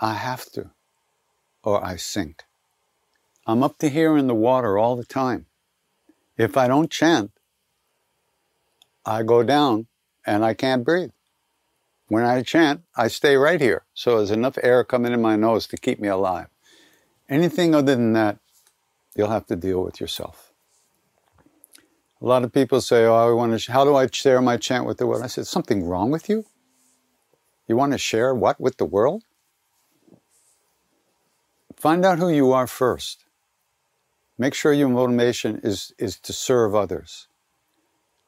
I 0.00 0.14
have 0.14 0.44
to, 0.52 0.70
or 1.62 1.84
I 1.84 1.96
sink. 1.96 2.44
I'm 3.46 3.62
up 3.62 3.78
to 3.78 3.88
here 3.88 4.16
in 4.16 4.26
the 4.26 4.34
water 4.34 4.78
all 4.78 4.94
the 4.94 5.04
time. 5.04 5.46
If 6.36 6.56
I 6.56 6.68
don't 6.68 6.90
chant, 6.90 7.32
I 9.04 9.22
go 9.22 9.42
down 9.42 9.86
and 10.24 10.44
I 10.44 10.54
can't 10.54 10.84
breathe. 10.84 11.10
When 12.06 12.24
I 12.24 12.42
chant, 12.42 12.82
I 12.96 13.08
stay 13.08 13.36
right 13.36 13.60
here. 13.60 13.84
So 13.92 14.18
there's 14.18 14.30
enough 14.30 14.58
air 14.62 14.84
coming 14.84 15.12
in 15.12 15.20
my 15.20 15.36
nose 15.36 15.66
to 15.68 15.76
keep 15.76 15.98
me 15.98 16.08
alive. 16.08 16.46
Anything 17.28 17.74
other 17.74 17.96
than 17.96 18.12
that, 18.12 18.38
you'll 19.16 19.30
have 19.30 19.46
to 19.46 19.56
deal 19.56 19.82
with 19.82 20.00
yourself. 20.00 20.47
A 22.20 22.26
lot 22.26 22.42
of 22.42 22.52
people 22.52 22.80
say, 22.80 23.04
Oh, 23.04 23.14
I 23.14 23.32
want 23.32 23.58
to, 23.58 23.72
how 23.72 23.84
do 23.84 23.94
I 23.94 24.08
share 24.10 24.42
my 24.42 24.56
chant 24.56 24.86
with 24.86 24.98
the 24.98 25.06
world? 25.06 25.22
I 25.22 25.28
said, 25.28 25.46
Something 25.46 25.84
wrong 25.84 26.10
with 26.10 26.28
you? 26.28 26.44
You 27.68 27.76
want 27.76 27.92
to 27.92 27.98
share 27.98 28.34
what 28.34 28.60
with 28.60 28.78
the 28.78 28.84
world? 28.84 29.24
Find 31.76 32.04
out 32.04 32.18
who 32.18 32.28
you 32.28 32.52
are 32.52 32.66
first. 32.66 33.24
Make 34.36 34.54
sure 34.54 34.72
your 34.72 34.88
motivation 34.88 35.60
is, 35.62 35.92
is 35.98 36.18
to 36.20 36.32
serve 36.32 36.74
others, 36.74 37.28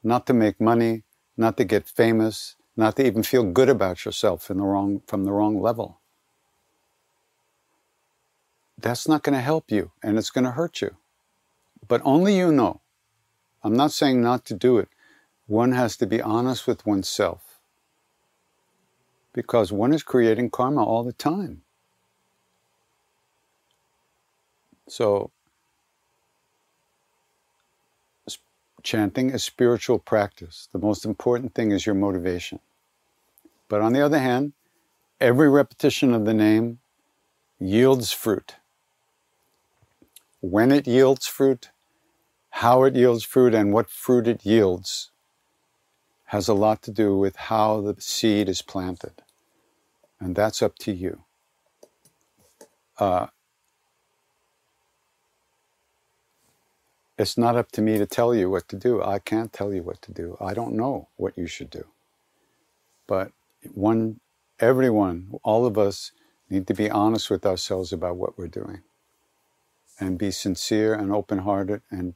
not 0.04 0.26
to 0.26 0.34
make 0.34 0.60
money, 0.60 1.02
not 1.36 1.56
to 1.56 1.64
get 1.64 1.88
famous, 1.88 2.56
not 2.76 2.96
to 2.96 3.06
even 3.06 3.22
feel 3.22 3.44
good 3.44 3.68
about 3.68 4.04
yourself 4.04 4.50
in 4.50 4.58
the 4.58 4.64
wrong, 4.64 5.02
from 5.06 5.24
the 5.24 5.32
wrong 5.32 5.60
level. 5.60 6.00
That's 8.78 9.08
not 9.08 9.22
going 9.22 9.34
to 9.34 9.42
help 9.42 9.70
you 9.70 9.92
and 10.02 10.16
it's 10.16 10.30
going 10.30 10.44
to 10.44 10.52
hurt 10.52 10.80
you. 10.80 10.96
But 11.86 12.02
only 12.04 12.36
you 12.36 12.52
know. 12.52 12.80
I'm 13.62 13.74
not 13.74 13.92
saying 13.92 14.22
not 14.22 14.44
to 14.46 14.54
do 14.54 14.78
it. 14.78 14.88
One 15.46 15.72
has 15.72 15.96
to 15.98 16.06
be 16.06 16.22
honest 16.22 16.66
with 16.66 16.86
oneself 16.86 17.60
because 19.32 19.72
one 19.72 19.92
is 19.92 20.02
creating 20.02 20.50
karma 20.50 20.84
all 20.84 21.04
the 21.04 21.12
time. 21.12 21.62
So, 24.88 25.30
chanting 28.82 29.30
is 29.30 29.44
spiritual 29.44 29.98
practice. 29.98 30.68
The 30.72 30.78
most 30.78 31.04
important 31.04 31.54
thing 31.54 31.70
is 31.70 31.86
your 31.86 31.94
motivation. 31.94 32.60
But 33.68 33.82
on 33.82 33.92
the 33.92 34.04
other 34.04 34.18
hand, 34.18 34.52
every 35.20 35.48
repetition 35.48 36.14
of 36.14 36.24
the 36.24 36.34
name 36.34 36.78
yields 37.58 38.12
fruit. 38.12 38.56
When 40.40 40.72
it 40.72 40.86
yields 40.86 41.26
fruit, 41.26 41.70
how 42.50 42.84
it 42.84 42.96
yields 42.96 43.24
fruit, 43.24 43.54
and 43.54 43.72
what 43.72 43.90
fruit 43.90 44.28
it 44.28 44.46
yields 44.46 45.10
has 46.26 46.48
a 46.48 46.54
lot 46.54 46.82
to 46.82 46.90
do 46.92 47.16
with 47.18 47.36
how 47.36 47.80
the 47.80 47.96
seed 48.00 48.48
is 48.48 48.62
planted. 48.62 49.22
And 50.20 50.36
that's 50.36 50.62
up 50.62 50.78
to 50.80 50.92
you. 50.92 51.24
Uh, 52.98 53.28
it's 57.18 57.38
not 57.38 57.56
up 57.56 57.72
to 57.72 57.82
me 57.82 57.98
to 57.98 58.06
tell 58.06 58.34
you 58.34 58.50
what 58.50 58.68
to 58.68 58.76
do. 58.76 59.02
I 59.02 59.18
can't 59.18 59.52
tell 59.52 59.72
you 59.74 59.82
what 59.82 60.02
to 60.02 60.12
do. 60.12 60.36
I 60.40 60.54
don't 60.54 60.74
know 60.74 61.08
what 61.16 61.38
you 61.38 61.46
should 61.46 61.70
do. 61.70 61.86
But 63.08 63.32
one, 63.74 64.20
everyone, 64.60 65.32
all 65.44 65.66
of 65.66 65.78
us 65.78 66.12
need 66.50 66.66
to 66.68 66.74
be 66.74 66.90
honest 66.90 67.30
with 67.30 67.46
ourselves 67.46 67.92
about 67.92 68.16
what 68.16 68.38
we're 68.38 68.48
doing 68.48 68.80
and 70.00 70.18
be 70.18 70.30
sincere 70.30 70.94
and 70.94 71.12
open-hearted 71.12 71.82
and 71.90 72.14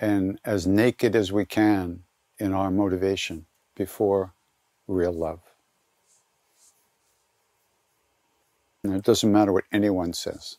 and 0.00 0.40
as 0.44 0.66
naked 0.66 1.14
as 1.14 1.30
we 1.30 1.44
can 1.44 2.04
in 2.38 2.54
our 2.54 2.70
motivation 2.70 3.46
before 3.76 4.34
real 4.88 5.12
love. 5.12 5.40
And 8.82 8.94
it 8.94 9.02
doesn't 9.04 9.30
matter 9.30 9.52
what 9.52 9.64
anyone 9.72 10.14
says. 10.14 10.56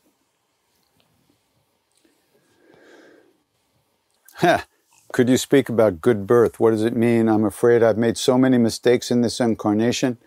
Could 5.12 5.28
you 5.30 5.38
speak 5.38 5.70
about 5.70 6.02
good 6.02 6.26
birth? 6.28 6.60
What 6.60 6.72
does 6.72 6.84
it 6.84 6.96
mean? 6.96 7.28
I'm 7.28 7.44
afraid 7.46 7.84
I've 7.84 7.98
made 7.98 8.18
so 8.18 8.38
many 8.38 8.58
mistakes 8.58 9.12
in 9.12 9.22
this 9.22 9.40
incarnation 9.40 10.18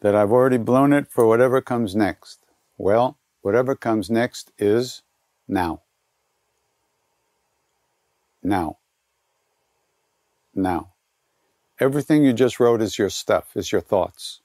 that 0.00 0.14
I've 0.14 0.32
already 0.32 0.56
blown 0.56 0.92
it 0.92 1.10
for 1.10 1.26
whatever 1.26 1.60
comes 1.60 1.94
next. 1.94 2.46
Well, 2.78 3.18
whatever 3.42 3.76
comes 3.76 4.10
next 4.10 4.52
is 4.58 5.02
now. 5.46 5.82
Now. 8.42 8.78
Now. 10.54 10.92
Everything 11.78 12.24
you 12.24 12.32
just 12.32 12.60
wrote 12.60 12.82
is 12.82 12.98
your 12.98 13.10
stuff, 13.10 13.56
is 13.56 13.72
your 13.72 13.80
thoughts. 13.80 14.40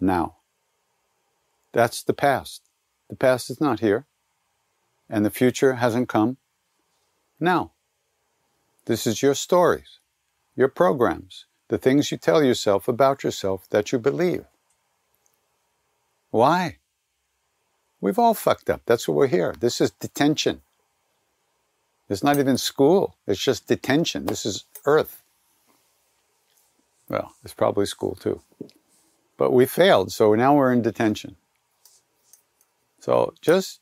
Now. 0.00 0.36
That's 1.72 2.02
the 2.02 2.14
past. 2.14 2.62
The 3.08 3.16
past 3.16 3.50
is 3.50 3.60
not 3.60 3.80
here, 3.80 4.06
and 5.08 5.24
the 5.24 5.30
future 5.30 5.74
hasn't 5.74 6.08
come. 6.08 6.36
Now, 7.38 7.72
this 8.86 9.06
is 9.06 9.22
your 9.22 9.34
stories, 9.34 9.98
your 10.56 10.68
programs, 10.68 11.46
the 11.68 11.78
things 11.78 12.10
you 12.10 12.18
tell 12.18 12.42
yourself 12.42 12.86
about 12.88 13.24
yourself 13.24 13.68
that 13.70 13.92
you 13.92 13.98
believe. 13.98 14.44
Why? 16.30 16.78
We've 18.00 18.18
all 18.18 18.34
fucked 18.34 18.70
up. 18.70 18.82
That's 18.86 19.06
what 19.06 19.16
we're 19.16 19.26
here. 19.26 19.54
This 19.58 19.80
is 19.80 19.90
detention. 19.90 20.62
It's 22.10 22.24
not 22.24 22.38
even 22.38 22.58
school, 22.58 23.16
it's 23.28 23.42
just 23.42 23.68
detention. 23.68 24.26
This 24.26 24.44
is 24.44 24.64
Earth. 24.84 25.22
Well, 27.08 27.32
it's 27.44 27.54
probably 27.54 27.86
school 27.86 28.16
too. 28.16 28.42
But 29.38 29.52
we 29.52 29.64
failed, 29.64 30.12
so 30.12 30.34
now 30.34 30.56
we're 30.56 30.72
in 30.72 30.82
detention. 30.82 31.36
So 32.98 33.32
just 33.40 33.80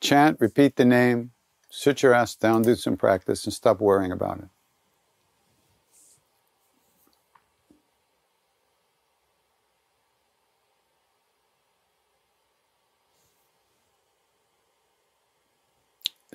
chant, 0.00 0.40
repeat 0.40 0.76
the 0.76 0.84
name, 0.86 1.32
sit 1.70 2.02
your 2.02 2.14
ass 2.14 2.34
down, 2.34 2.62
do 2.62 2.74
some 2.74 2.96
practice, 2.96 3.44
and 3.44 3.52
stop 3.52 3.80
worrying 3.80 4.12
about 4.12 4.38
it. 4.38 4.48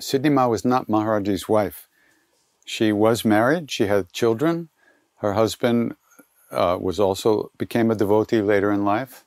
Siddhi 0.00 0.30
Ma 0.30 0.46
was 0.46 0.64
not 0.64 0.88
Maharajji's 0.88 1.48
wife. 1.48 1.88
She 2.64 2.92
was 2.92 3.24
married, 3.24 3.70
she 3.70 3.86
had 3.86 4.12
children. 4.12 4.68
Her 5.16 5.32
husband 5.32 5.96
uh, 6.50 6.78
was 6.80 7.00
also 7.00 7.50
became 7.56 7.90
a 7.90 7.94
devotee 7.94 8.42
later 8.42 8.70
in 8.70 8.84
life. 8.84 9.24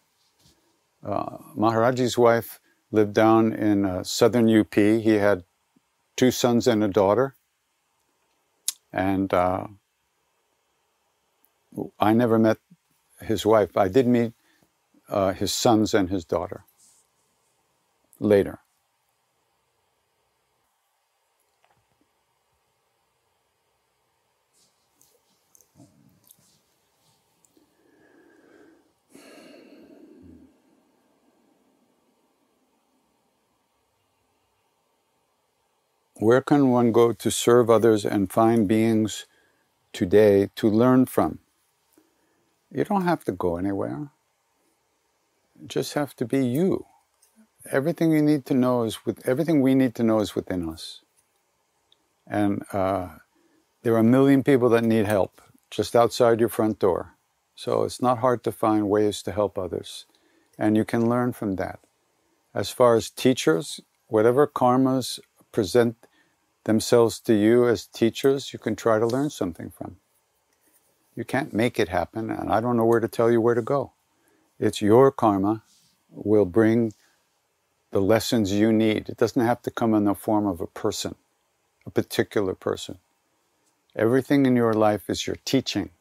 Uh, 1.04 1.38
Maharajji's 1.56 2.18
wife 2.18 2.60
lived 2.92 3.14
down 3.14 3.54
in 3.54 3.86
uh, 3.86 4.04
southern 4.04 4.50
UP. 4.50 4.74
He 4.76 5.16
had 5.16 5.44
two 6.16 6.32
sons 6.32 6.68
and 6.68 6.84
a 6.84 6.88
daughter. 6.88 7.36
And 8.92 9.34
uh, 9.34 9.68
I 12.00 12.14
never 12.14 12.38
met 12.38 12.58
his 13.22 13.46
wife. 13.46 13.78
I 13.78 13.88
did 13.88 14.08
meet 14.08 14.34
uh, 15.08 15.34
his 15.34 15.54
sons 15.54 15.94
and 15.94 16.10
his 16.10 16.26
daughter 16.26 16.66
later. 18.20 18.60
Where 36.20 36.42
can 36.42 36.70
one 36.70 36.92
go 36.92 37.14
to 37.14 37.32
serve 37.32 37.70
others 37.70 38.04
and 38.04 38.30
find 38.30 38.68
beings 38.68 39.26
today 39.94 40.50
to 40.56 40.70
learn 40.70 41.06
from? 41.06 41.40
You 42.70 42.84
don't 42.84 43.06
have 43.06 43.24
to 43.24 43.32
go 43.32 43.56
anywhere. 43.56 44.10
You 45.58 45.68
just 45.68 45.94
have 45.94 46.14
to 46.18 46.26
be 46.26 46.46
you. 46.46 46.86
Everything 47.72 48.12
you 48.12 48.22
need 48.22 48.46
to 48.48 48.54
know 48.54 48.84
is 48.84 49.06
with 49.06 49.26
everything 49.26 49.62
we 49.62 49.76
need 49.76 49.96
to 49.96 50.04
know 50.04 50.20
is 50.20 50.36
within 50.36 50.68
us. 50.68 51.02
And 52.28 52.64
uh, 52.74 53.10
there 53.84 53.94
are 53.94 54.00
a 54.00 54.04
million 54.04 54.44
people 54.44 54.68
that 54.70 54.84
need 54.84 55.06
help 55.06 55.42
just 55.72 55.96
outside 55.96 56.42
your 56.42 56.50
front 56.50 56.80
door. 56.80 57.16
So 57.56 57.84
it's 57.84 58.02
not 58.02 58.20
hard 58.20 58.44
to 58.44 58.52
find 58.52 58.90
ways 58.90 59.24
to 59.24 59.32
help 59.32 59.58
others. 59.58 60.06
And 60.58 60.76
you 60.76 60.84
can 60.84 61.08
learn 61.08 61.32
from 61.32 61.56
that. 61.56 61.80
As 62.54 62.72
far 62.72 62.98
as 62.98 63.10
teachers, 63.10 63.80
whatever 64.08 64.46
karmas 64.48 65.20
present 65.54 65.96
themselves 66.66 67.20
to 67.22 67.34
you 67.34 67.68
as 67.68 67.88
teachers, 67.88 68.54
you 68.54 68.60
can 68.60 68.76
try 68.76 69.00
to 69.00 69.08
learn 69.08 69.30
something 69.30 69.72
from. 69.72 69.98
You 71.16 71.26
can't 71.26 71.54
make 71.54 71.80
it 71.80 71.90
happen, 71.90 72.30
and 72.30 72.52
I 72.52 72.62
don't 72.62 72.78
know 72.78 72.86
where 72.86 73.00
to 73.02 73.08
tell 73.08 73.32
you 73.32 73.42
where 73.42 73.56
to 73.56 73.62
go. 73.62 73.94
It's 74.60 74.82
your 74.82 75.12
karma 75.12 75.64
will 76.12 76.46
bring 76.46 76.94
the 77.92 78.02
lessons 78.02 78.54
you 78.54 78.72
need. 78.74 79.10
It 79.10 79.18
doesn't 79.18 79.46
have 79.46 79.62
to 79.64 79.72
come 79.72 79.94
in 79.94 80.06
the 80.06 80.16
form 80.16 80.48
of 80.48 80.62
a 80.62 80.68
person, 80.68 81.16
a 81.86 81.92
particular 81.92 82.56
person. 82.56 83.00
Everything 83.96 84.46
in 84.46 84.56
your 84.56 84.74
life 84.74 85.10
is 85.10 85.28
your 85.28 85.38
teaching. 85.46 85.92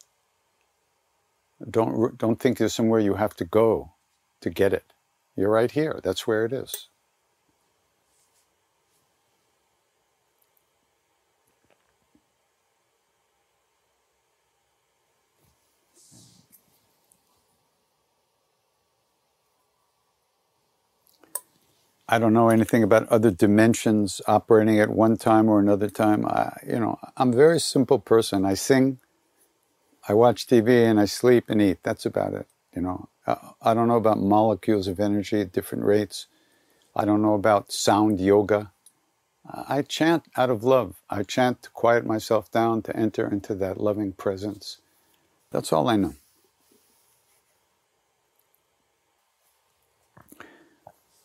Don't, 1.71 2.19
don't 2.19 2.41
think 2.41 2.59
there's 2.59 2.75
somewhere 2.75 3.01
you 3.01 3.15
have 3.15 3.37
to 3.37 3.45
go 3.45 3.93
to 4.41 4.51
get 4.51 4.73
it. 4.73 4.93
You're 5.37 5.51
right 5.51 5.71
here. 5.71 6.01
That's 6.05 6.27
where 6.27 6.45
it 6.45 6.53
is. 6.53 6.88
I 22.09 22.19
don't 22.19 22.33
know 22.33 22.49
anything 22.49 22.83
about 22.83 23.09
other 23.09 23.31
dimensions 23.31 24.23
operating 24.27 24.81
at 24.81 24.89
one 24.91 25.19
time 25.19 25.49
or 25.49 25.61
another 25.61 25.91
time. 25.91 26.25
I, 26.25 26.57
you 26.67 26.81
know, 26.81 26.99
I'm 27.19 27.35
a 27.35 27.37
very 27.37 27.61
simple 27.61 27.99
person. 27.99 28.47
I 28.47 28.55
sing, 28.55 28.99
I 30.09 30.15
watch 30.15 30.47
TV, 30.47 30.85
and 30.87 30.99
I 30.99 31.05
sleep 31.05 31.51
and 31.51 31.61
eat. 31.61 31.79
That's 31.83 32.07
about 32.07 32.33
it. 32.33 32.47
You 32.75 32.83
know, 32.83 33.09
uh, 33.27 33.37
I 33.61 33.75
don't 33.75 33.89
know 33.89 33.97
about 33.97 34.19
molecules 34.21 34.89
of 34.89 35.01
energy 35.01 35.43
at 35.43 35.53
different 35.53 35.85
rates. 35.85 36.29
I 36.97 37.05
don't 37.05 37.23
know 37.23 37.35
about 37.35 37.73
sound 37.73 38.21
yoga. 38.21 38.73
I 39.47 39.83
chant 39.83 40.25
out 40.37 40.51
of 40.51 40.65
love. 40.65 40.97
I 41.11 41.23
chant 41.25 41.63
to 41.65 41.71
quiet 41.71 42.07
myself 42.07 42.51
down, 42.51 42.83
to 42.83 42.97
enter 42.97 43.29
into 43.31 43.55
that 43.57 43.81
loving 43.81 44.13
presence. 44.13 44.79
That's 45.51 45.73
all 45.73 45.89
I 45.89 45.97
know. 45.97 46.15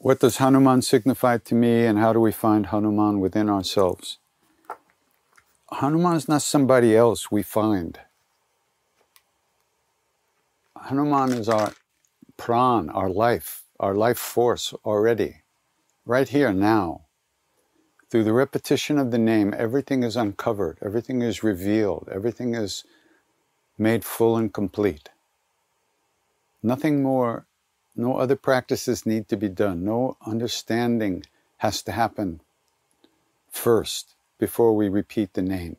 What 0.04 0.20
does 0.20 0.36
Hanuman 0.36 0.82
signify 0.82 1.38
to 1.38 1.56
me, 1.56 1.86
and 1.86 1.98
how 1.98 2.12
do 2.12 2.20
we 2.20 2.34
find 2.34 2.66
Hanuman 2.66 3.22
within 3.22 3.50
ourselves? 3.50 4.18
Hanuman 5.72 6.18
is 6.18 6.28
not 6.28 6.42
somebody 6.42 6.94
else 6.94 7.32
we 7.32 7.42
find. 7.42 7.98
Hanuman 10.76 11.32
is 11.32 11.48
our 11.48 11.72
pran, 12.38 12.94
our 12.94 13.10
life, 13.10 13.64
our 13.80 13.96
life 13.96 14.18
force 14.18 14.74
already, 14.84 15.44
right 16.06 16.28
here 16.28 16.52
now. 16.52 17.06
Through 18.10 18.26
the 18.26 18.34
repetition 18.34 18.98
of 18.98 19.12
the 19.12 19.18
name, 19.18 19.56
everything 19.58 20.04
is 20.04 20.18
uncovered, 20.18 20.80
everything 20.82 21.22
is 21.22 21.44
revealed, 21.44 22.10
everything 22.12 22.56
is 22.56 22.84
made 23.78 24.04
full 24.04 24.36
and 24.36 24.54
complete. 24.54 25.12
Nothing 26.62 27.02
more 27.02 27.46
no 27.96 28.18
other 28.18 28.36
practices 28.36 29.06
need 29.06 29.28
to 29.30 29.38
be 29.38 29.50
done. 29.50 29.84
No 29.84 30.18
understanding 30.26 31.24
has 31.58 31.82
to 31.84 31.92
happen 31.92 32.42
first 33.50 34.16
before 34.40 34.76
we 34.76 34.90
repeat 34.90 35.34
the 35.34 35.42
name. 35.42 35.78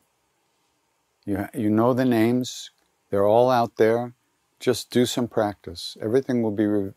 You, 1.24 1.48
you 1.54 1.70
know 1.70 1.92
the 1.92 2.04
names, 2.04 2.70
they're 3.10 3.26
all 3.26 3.50
out 3.50 3.76
there. 3.76 4.14
Just 4.60 4.90
do 4.90 5.06
some 5.06 5.28
practice. 5.28 5.96
Everything 6.00 6.42
will 6.42 6.52
be 6.52 6.66
re- 6.66 6.92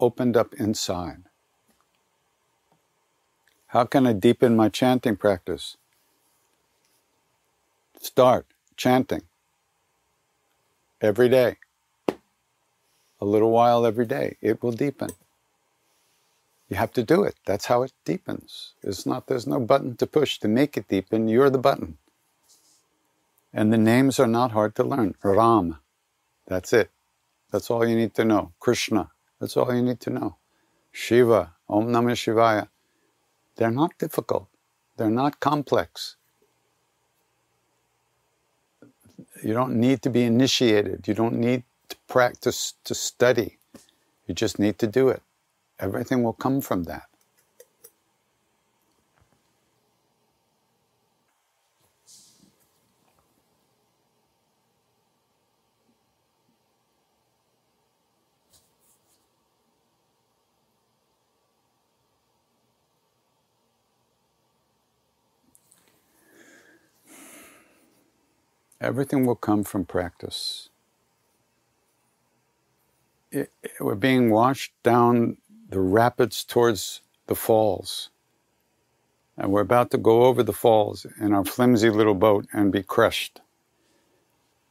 opened 0.00 0.36
up 0.36 0.54
inside. 0.54 1.24
How 3.68 3.84
can 3.84 4.06
I 4.06 4.12
deepen 4.12 4.56
my 4.56 4.68
chanting 4.68 5.16
practice? 5.16 5.76
Start 8.00 8.46
chanting 8.76 9.22
every 11.00 11.28
day 11.28 11.56
a 13.24 13.32
little 13.34 13.50
while 13.50 13.86
every 13.86 14.06
day, 14.06 14.36
it 14.40 14.62
will 14.62 14.72
deepen. 14.72 15.10
You 16.68 16.76
have 16.76 16.92
to 16.92 17.02
do 17.02 17.24
it. 17.24 17.36
That's 17.46 17.66
how 17.66 17.82
it 17.82 17.92
deepens. 18.04 18.74
It's 18.82 19.06
not, 19.06 19.26
there's 19.26 19.46
no 19.46 19.60
button 19.60 19.96
to 19.96 20.06
push 20.06 20.38
to 20.38 20.48
make 20.48 20.76
it 20.76 20.88
deepen. 20.88 21.28
You're 21.28 21.50
the 21.50 21.58
button. 21.58 21.98
And 23.52 23.72
the 23.72 23.78
names 23.78 24.18
are 24.18 24.26
not 24.26 24.52
hard 24.52 24.74
to 24.76 24.84
learn. 24.84 25.14
Ram, 25.22 25.78
that's 26.46 26.72
it. 26.72 26.90
That's 27.50 27.70
all 27.70 27.86
you 27.86 27.96
need 27.96 28.14
to 28.14 28.24
know. 28.24 28.52
Krishna, 28.60 29.10
that's 29.40 29.56
all 29.56 29.74
you 29.74 29.82
need 29.82 30.00
to 30.00 30.10
know. 30.10 30.36
Shiva, 30.90 31.52
Om 31.68 31.88
Namah 31.88 32.18
Shivaya. 32.22 32.68
They're 33.56 33.70
not 33.70 33.96
difficult. 33.98 34.48
They're 34.96 35.10
not 35.10 35.40
complex. 35.40 36.16
You 39.42 39.52
don't 39.52 39.76
need 39.76 40.02
to 40.02 40.10
be 40.10 40.24
initiated. 40.24 41.06
You 41.06 41.14
don't 41.14 41.38
need 41.38 41.62
to 41.90 41.96
practice, 42.08 42.74
to 42.84 42.94
study. 42.94 43.58
You 44.26 44.34
just 44.34 44.58
need 44.58 44.78
to 44.80 44.86
do 44.86 45.08
it. 45.08 45.22
Everything 45.80 46.22
will 46.22 46.32
come 46.34 46.60
from 46.60 46.84
that. 46.84 47.04
Everything 68.80 69.26
will 69.26 69.36
come 69.36 69.64
from 69.64 69.86
practice. 69.86 70.70
It, 73.34 73.50
it, 73.64 73.72
we're 73.80 73.96
being 73.96 74.30
washed 74.30 74.72
down 74.84 75.38
the 75.68 75.80
rapids 75.80 76.44
towards 76.44 77.02
the 77.26 77.34
falls. 77.34 78.10
And 79.36 79.50
we're 79.50 79.62
about 79.62 79.90
to 79.90 79.98
go 79.98 80.26
over 80.26 80.44
the 80.44 80.52
falls 80.52 81.04
in 81.20 81.34
our 81.34 81.44
flimsy 81.44 81.90
little 81.90 82.14
boat 82.14 82.46
and 82.52 82.70
be 82.70 82.84
crushed. 82.84 83.40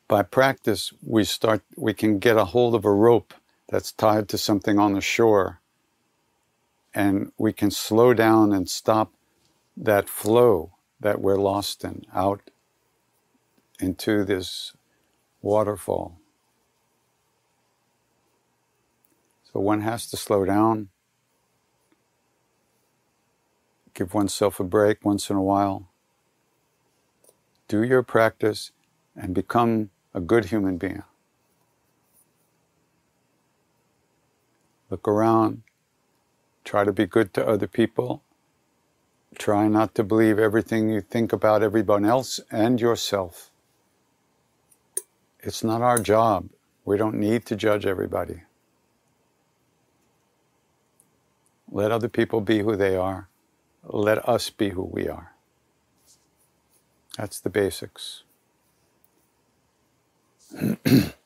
By 0.08 0.24
practice, 0.24 0.94
we 1.06 1.26
start, 1.26 1.62
we 1.76 1.94
can 1.94 2.20
get 2.20 2.38
a 2.38 2.46
hold 2.46 2.74
of 2.74 2.86
a 2.86 2.92
rope 2.92 3.34
that's 3.68 3.92
tied 3.92 4.30
to 4.30 4.38
something 4.38 4.80
on 4.80 4.94
the 4.94 5.02
shore. 5.02 5.60
And 6.94 7.34
we 7.38 7.52
can 7.52 7.70
slow 7.70 8.14
down 8.14 8.54
and 8.54 8.70
stop 8.70 9.12
that 9.76 10.08
flow 10.08 10.72
that 11.02 11.20
we're 11.20 11.36
lost 11.36 11.84
in 11.84 12.06
out 12.14 12.50
into 13.80 14.24
this 14.24 14.74
waterfall. 15.42 16.18
So 19.54 19.60
one 19.60 19.82
has 19.82 20.08
to 20.08 20.18
slow 20.18 20.46
down, 20.46 20.90
give 23.94 24.16
oneself 24.16 24.60
a 24.60 24.64
break 24.64 25.06
once 25.06 25.30
in 25.30 25.36
a 25.36 25.44
while, 25.44 25.90
do 27.68 27.84
your 27.84 28.02
practice, 28.02 28.72
and 29.16 29.36
become 29.36 29.92
a 30.12 30.20
good 30.20 30.46
human 30.46 30.78
being. 30.78 31.04
Look 34.90 35.08
around, 35.08 35.62
try 36.64 36.84
to 36.84 36.92
be 36.92 37.06
good 37.06 37.32
to 37.36 37.48
other 37.48 37.68
people, 37.68 38.24
try 39.38 39.68
not 39.68 39.94
to 39.96 40.04
believe 40.04 40.40
everything 40.40 40.90
you 40.90 41.02
think 41.02 41.32
about 41.32 41.62
everyone 41.62 42.06
else 42.06 42.40
and 42.50 42.82
yourself. 42.82 43.52
It's 45.42 45.64
not 45.64 45.84
our 45.84 46.00
job. 46.00 46.50
We 46.86 46.98
don't 46.98 47.20
need 47.20 47.46
to 47.48 47.56
judge 47.56 47.86
everybody. 47.86 48.42
Let 51.74 51.92
other 51.92 52.10
people 52.10 52.42
be 52.42 52.60
who 52.62 52.78
they 52.78 52.96
are. 52.98 53.30
Let 53.84 54.30
us 54.30 54.52
be 54.52 54.70
who 54.72 54.84
we 54.84 55.10
are. 55.10 55.34
That's 57.18 57.40
the 57.40 57.50
basics. 57.50 58.24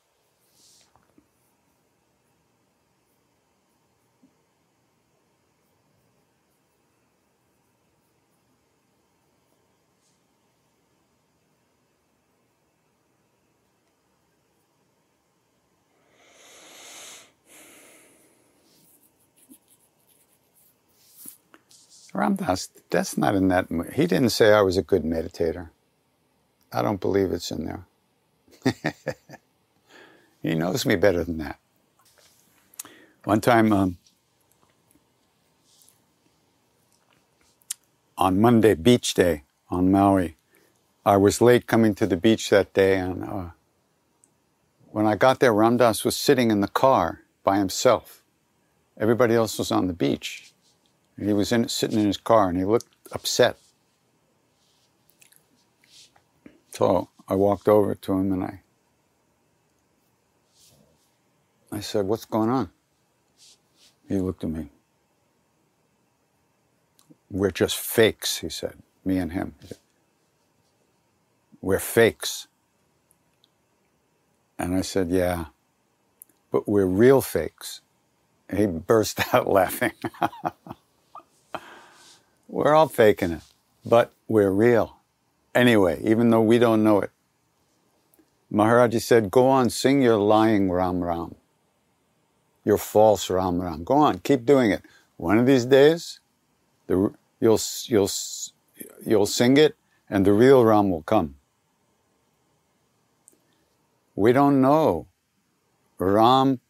Ram 22.28 22.36
Dass, 22.36 22.68
that's 22.90 23.18
not 23.18 23.36
in 23.36 23.48
that. 23.48 23.68
He 23.94 24.06
didn't 24.06 24.32
say 24.32 24.52
I 24.52 24.60
was 24.62 24.76
a 24.76 24.82
good 24.82 25.04
meditator. 25.04 25.70
I 26.74 26.82
don't 26.82 27.00
believe 27.00 27.32
it's 27.32 27.52
in 27.52 27.64
there. 27.64 27.86
he 30.44 30.54
knows 30.54 30.86
me 30.86 30.98
better 30.98 31.24
than 31.24 31.38
that. 31.38 31.58
One 33.24 33.40
time 33.40 33.72
um, 33.72 33.98
on 38.18 38.42
Monday, 38.42 38.74
beach 38.74 39.14
day 39.14 39.44
on 39.70 39.90
Maui, 39.90 40.36
I 41.06 41.16
was 41.16 41.40
late 41.40 41.66
coming 41.66 41.96
to 41.96 42.06
the 42.06 42.18
beach 42.18 42.50
that 42.50 42.74
day, 42.74 42.98
and 43.00 43.24
uh, 43.24 43.46
when 44.92 45.06
I 45.06 45.16
got 45.16 45.40
there, 45.40 45.54
Ram 45.54 45.78
Dass 45.78 46.04
was 46.04 46.18
sitting 46.18 46.52
in 46.52 46.60
the 46.60 46.68
car 46.68 47.22
by 47.46 47.58
himself. 47.58 48.22
Everybody 49.00 49.34
else 49.34 49.58
was 49.58 49.72
on 49.72 49.88
the 49.88 49.94
beach. 49.94 50.52
He 51.20 51.34
was 51.34 51.52
in, 51.52 51.68
sitting 51.70 52.00
in 52.00 52.08
his 52.08 52.18
car 52.18 52.50
and 52.50 52.58
he 52.58 52.66
looked 52.66 52.88
upset. 53.12 53.58
So 56.72 57.10
I 57.28 57.36
walked 57.36 57.68
over 57.70 57.96
to 57.96 58.14
him 58.14 58.34
and 58.34 58.44
I 58.44 58.62
I 61.72 61.82
said, 61.82 62.06
What's 62.08 62.26
going 62.26 62.50
on? 62.50 62.72
He 64.08 64.18
looked 64.18 64.44
at 64.44 64.50
me. 64.50 64.70
We're 67.32 67.52
just 67.52 67.78
fakes, 67.78 68.38
he 68.40 68.50
said, 68.50 68.76
me 69.06 69.18
and 69.18 69.34
him. 69.34 69.56
We're 71.62 71.80
fakes. 71.80 72.48
And 74.60 74.76
I 74.76 74.82
said, 74.82 75.10
Yeah, 75.12 75.46
but 76.52 76.68
we're 76.70 76.86
real 76.86 77.22
fakes. 77.22 77.82
And 78.50 78.60
he 78.60 78.68
burst 78.68 79.22
out 79.34 79.48
laughing. 79.50 79.94
We're 82.48 82.74
all 82.74 82.88
faking 82.88 83.32
it, 83.32 83.42
but 83.86 84.14
we're 84.28 84.52
real. 84.52 84.98
Anyway, 85.54 86.02
even 86.04 86.30
though 86.30 86.42
we 86.42 86.60
don't 86.60 86.84
know 86.84 87.02
it. 87.02 87.12
Maharajji 88.52 89.02
said, 89.02 89.30
Go 89.30 89.48
on, 89.48 89.70
sing 89.70 90.02
your 90.02 90.18
lying 90.18 90.72
Ram 90.72 91.04
Ram, 91.04 91.36
your 92.64 92.78
false 92.78 93.30
Ram 93.30 93.62
Ram. 93.62 93.84
Go 93.84 93.96
on, 93.96 94.20
keep 94.20 94.46
doing 94.46 94.72
it. 94.72 94.82
One 95.18 95.38
of 95.38 95.46
these 95.46 95.66
days, 95.66 96.20
the, 96.88 97.14
you'll, 97.42 97.60
you'll, 97.86 98.10
you'll 99.06 99.26
sing 99.26 99.58
it, 99.58 99.76
and 100.10 100.26
the 100.26 100.32
real 100.32 100.64
Ram 100.64 100.90
will 100.90 101.02
come. 101.02 101.36
We 104.16 104.32
don't 104.32 104.62
know. 104.62 105.08
Ram, 106.00 106.62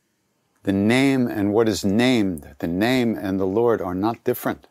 the 0.64 0.74
name 0.74 1.28
and 1.28 1.54
what 1.54 1.70
is 1.70 1.86
named, 1.86 2.56
the 2.60 2.68
name 2.68 3.16
and 3.16 3.40
the 3.40 3.46
Lord 3.46 3.82
are 3.82 3.96
not 3.96 4.24
different. 4.24 4.68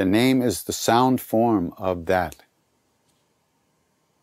The 0.00 0.06
name 0.06 0.40
is 0.40 0.62
the 0.62 0.72
sound 0.72 1.20
form 1.20 1.74
of 1.76 2.06
that. 2.06 2.36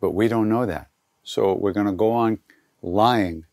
But 0.02 0.16
we 0.16 0.28
don't 0.28 0.50
know 0.50 0.66
that. 0.66 0.88
So 1.24 1.54
we're 1.54 1.72
going 1.72 1.86
to 1.86 1.92
go 1.92 2.14
on 2.14 2.40
lying, 2.82 3.46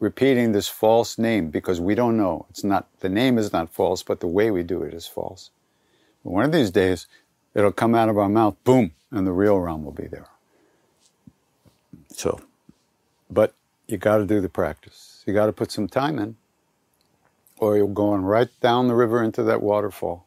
repeating 0.00 0.52
this 0.52 0.68
false 0.68 1.18
name 1.18 1.50
because 1.50 1.82
we 1.82 1.94
don't 1.94 2.16
know. 2.16 2.46
It's 2.48 2.64
not, 2.64 2.88
the 3.00 3.10
name 3.10 3.36
is 3.36 3.52
not 3.52 3.68
false, 3.68 4.02
but 4.02 4.20
the 4.20 4.26
way 4.26 4.50
we 4.50 4.62
do 4.62 4.82
it 4.84 4.94
is 4.94 5.06
false. 5.06 5.50
But 6.24 6.30
one 6.30 6.46
of 6.46 6.52
these 6.52 6.70
days, 6.70 7.06
it'll 7.54 7.72
come 7.72 7.94
out 7.94 8.08
of 8.08 8.16
our 8.16 8.30
mouth, 8.30 8.56
boom, 8.64 8.92
and 9.10 9.26
the 9.26 9.32
real 9.32 9.58
Ram 9.58 9.84
will 9.84 9.92
be 9.92 10.06
there. 10.06 10.28
So, 12.08 12.40
but 13.30 13.52
you 13.86 13.98
got 13.98 14.16
to 14.16 14.24
do 14.24 14.40
the 14.40 14.48
practice. 14.48 15.22
You 15.26 15.34
got 15.34 15.44
to 15.44 15.52
put 15.52 15.70
some 15.70 15.88
time 15.88 16.18
in, 16.18 16.36
or 17.58 17.76
you're 17.76 17.86
going 17.86 18.22
right 18.22 18.48
down 18.62 18.88
the 18.88 18.94
river 18.94 19.22
into 19.22 19.42
that 19.42 19.60
waterfall. 19.60 20.25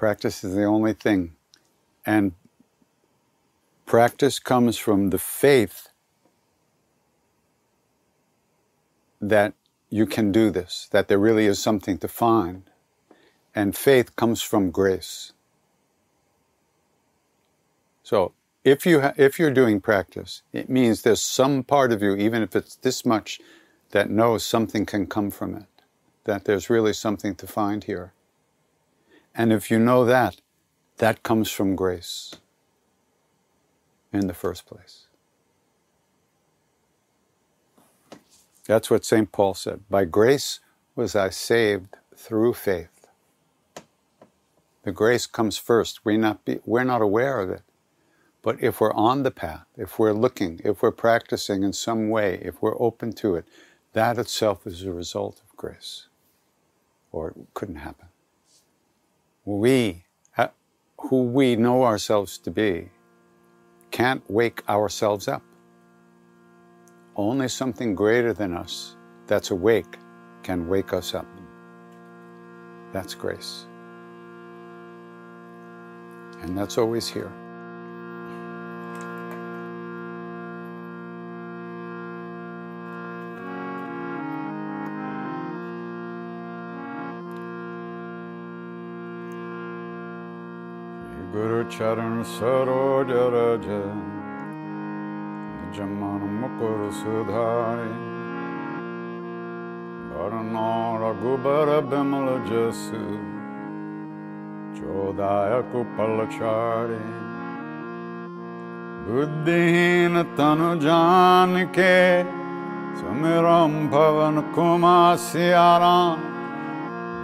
Practice 0.00 0.42
is 0.42 0.54
the 0.54 0.64
only 0.64 0.94
thing. 0.94 1.32
And 2.06 2.32
practice 3.84 4.38
comes 4.38 4.78
from 4.78 5.10
the 5.10 5.18
faith 5.18 5.90
that 9.20 9.52
you 9.90 10.06
can 10.06 10.32
do 10.32 10.50
this, 10.50 10.88
that 10.92 11.08
there 11.08 11.18
really 11.18 11.44
is 11.44 11.58
something 11.58 11.98
to 11.98 12.08
find. 12.08 12.62
And 13.54 13.76
faith 13.76 14.16
comes 14.16 14.40
from 14.40 14.70
grace. 14.70 15.34
So 18.02 18.32
if 18.64 18.86
you 18.86 19.02
ha- 19.02 19.12
if 19.18 19.38
you're 19.38 19.50
doing 19.50 19.82
practice, 19.82 20.40
it 20.50 20.70
means 20.70 21.02
there's 21.02 21.20
some 21.20 21.62
part 21.62 21.92
of 21.92 22.00
you, 22.00 22.16
even 22.16 22.40
if 22.40 22.56
it's 22.56 22.76
this 22.76 23.04
much, 23.04 23.38
that 23.90 24.08
knows 24.08 24.46
something 24.46 24.86
can 24.86 25.06
come 25.06 25.30
from 25.30 25.54
it. 25.54 25.66
That 26.24 26.46
there's 26.46 26.70
really 26.70 26.94
something 26.94 27.34
to 27.34 27.46
find 27.46 27.84
here. 27.84 28.14
And 29.34 29.52
if 29.52 29.70
you 29.70 29.78
know 29.78 30.04
that, 30.04 30.40
that 30.98 31.22
comes 31.22 31.50
from 31.50 31.76
grace 31.76 32.34
in 34.12 34.26
the 34.26 34.34
first 34.34 34.66
place. 34.66 35.06
That's 38.66 38.90
what 38.90 39.04
St. 39.04 39.32
Paul 39.32 39.54
said. 39.54 39.80
By 39.88 40.04
grace 40.04 40.60
was 40.94 41.16
I 41.16 41.30
saved 41.30 41.96
through 42.14 42.54
faith. 42.54 43.06
The 44.84 44.92
grace 44.92 45.26
comes 45.26 45.58
first. 45.58 46.04
We 46.04 46.16
not 46.16 46.44
be, 46.44 46.60
we're 46.64 46.84
not 46.84 47.02
aware 47.02 47.40
of 47.40 47.50
it. 47.50 47.62
But 48.42 48.62
if 48.62 48.80
we're 48.80 48.94
on 48.94 49.22
the 49.22 49.30
path, 49.30 49.66
if 49.76 49.98
we're 49.98 50.12
looking, 50.12 50.60
if 50.64 50.82
we're 50.82 50.92
practicing 50.92 51.62
in 51.62 51.72
some 51.72 52.10
way, 52.10 52.40
if 52.44 52.62
we're 52.62 52.80
open 52.80 53.12
to 53.14 53.36
it, 53.36 53.46
that 53.92 54.18
itself 54.18 54.66
is 54.66 54.82
a 54.82 54.92
result 54.92 55.40
of 55.40 55.56
grace. 55.56 56.08
Or 57.12 57.30
it 57.30 57.36
couldn't 57.54 57.76
happen 57.76 58.09
we, 59.58 60.04
uh, 60.38 60.48
who 60.98 61.24
we 61.24 61.56
know 61.56 61.84
ourselves 61.84 62.38
to 62.38 62.50
be, 62.50 62.90
can't 63.90 64.22
wake 64.30 64.62
ourselves 64.68 65.28
up. 65.28 65.42
Only 67.16 67.48
something 67.48 67.94
greater 67.94 68.32
than 68.32 68.56
us 68.56 68.96
that's 69.26 69.50
awake 69.50 69.98
can 70.42 70.68
wake 70.68 70.92
us 70.92 71.14
up. 71.14 71.26
That's 72.92 73.14
grace. 73.14 73.66
And 76.42 76.56
that's 76.56 76.78
always 76.78 77.08
here. 77.08 77.30
चरण 91.70 92.22
सरोज 92.22 93.10
रज। 93.32 93.66
जमन 95.76 96.22
मुकुर 96.32 96.80
सुधारि 96.90 97.92
वर्ण 100.10 100.64
रघुबर 101.02 101.70
बिमल 101.86 102.26
जसु। 102.48 103.04
चोदायक 104.74 105.72
पलचारि 105.94 107.00
बुद्धिहीन 109.06 110.22
तनु 110.34 110.74
जान 110.80 111.56
के 111.78 111.96
सुमिरम 112.98 113.80
भवन 113.88 114.44
कुमार 114.54 115.16
सियाराम। 115.16 116.28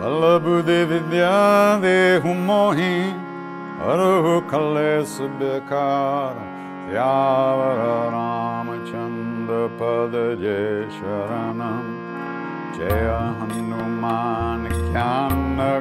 बल 0.01 0.23
बुद्धि 0.45 0.83
विद्या 0.85 1.37
देहु 1.81 2.35
मोही। 2.47 3.26
अरु 3.77 4.41
कलेश 4.51 5.19
बकार 5.21 6.37
रामचन्द्र 8.15 9.59
पदजय 9.79 10.89
शरणं। 10.97 11.85
जयनुमानख्यान 12.77 13.85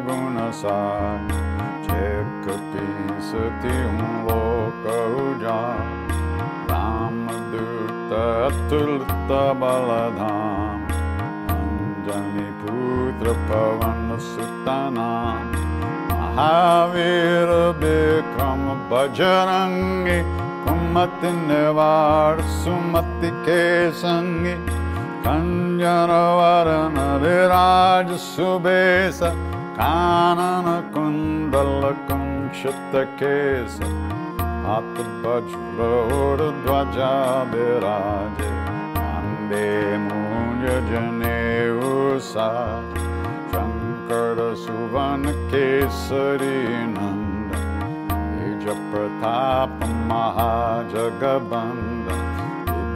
गुणसाय 0.08 1.28
कृ 2.46 2.58
रामदूत 6.72 8.12
तु 8.70 8.82
बलधान 9.62 10.86
पवन 13.50 14.18
सुतना 14.18 15.10
विक्रम 17.74 18.64
बजरंगी 18.90 20.18
कुमति 20.64 21.32
निवार 21.48 22.42
सुमति 22.56 23.30
के 23.46 23.64
संगी 24.00 24.56
कंजन 25.26 26.12
वरण 26.38 26.98
विराज 27.22 28.12
सुबेश 28.20 29.20
कानन 29.80 30.68
कुंडल 30.94 31.72
कुंशित 32.10 32.94
केश 33.22 33.80
हाथ 34.66 35.00
वज्र 35.26 36.52
ध्वजा 36.66 37.14
विराजे 37.54 38.54
जने 40.90 42.20
सा 42.22 42.50
सुवन 44.16 45.24
केसरि 45.52 46.60
जताप 48.66 49.80
महाजगन्द 50.10 52.08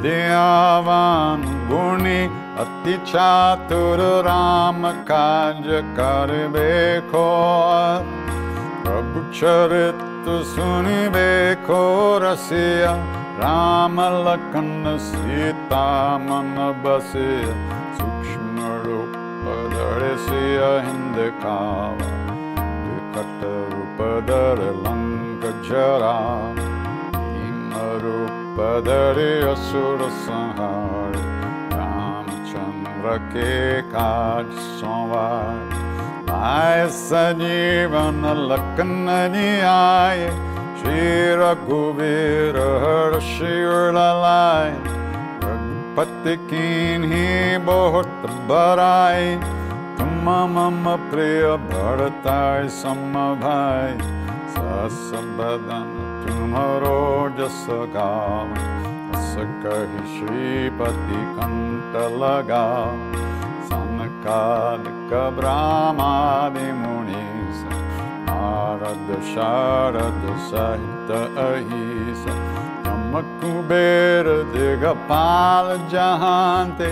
द्याणि 0.03 1.49
अति 2.61 2.95
चतुर्ज 3.11 4.27
करवे 5.99 6.99
प्रभुचर 8.83 9.71
सुनिवेरस 10.55 12.49
रामल 13.43 14.27
सीता 14.99 15.85
मन 16.17 16.55
बसे 16.85 17.29
सूक्ष्म 17.95 19.18
Persia 19.89 20.85
hind 20.85 21.17
kama 21.41 22.09
Vikat 22.85 23.41
rupadar 23.73 24.59
lank 24.83 25.43
jara 25.65 26.53
Him 27.33 27.73
rupadari 28.03 29.31
asur 29.49 29.99
संहार, 30.25 31.13
रामचंद्र 31.73 33.17
के 33.33 33.81
काज 33.89 34.53
संवार। 34.77 36.29
आय 36.37 36.87
सजीवन 36.93 38.21
लखन 38.51 39.09
आय 39.73 40.19
श्री 40.79 41.05
रघुवीर 41.41 42.57
हर्ष 42.85 43.35
उड़लाय 43.41 44.71
रघुपति 45.43 46.35
कीन्ही 46.49 47.57
बहुत 47.65 48.29
बराई 48.49 49.57
मम 50.23 50.83
प्रिय 51.11 51.43
भरताय 51.69 52.67
सम 52.69 53.13
भाई 53.41 53.93
सस 54.55 54.99
बदन 55.37 55.91
तुम्हारो 56.25 56.97
जस 57.37 57.65
गाव 57.95 58.51
अस 59.17 59.35
कही 59.63 60.01
श्रीपति 60.15 61.21
कंठ 61.37 61.95
लगा 62.21 62.65
मुनीस 66.81 67.63
नारद 68.29 69.13
शारद 69.29 70.25
सहित 70.49 71.11
अहिस 71.45 72.25
कुबेर 73.41 74.27
दिगपाल 74.53 75.77
जहांते 75.91 76.91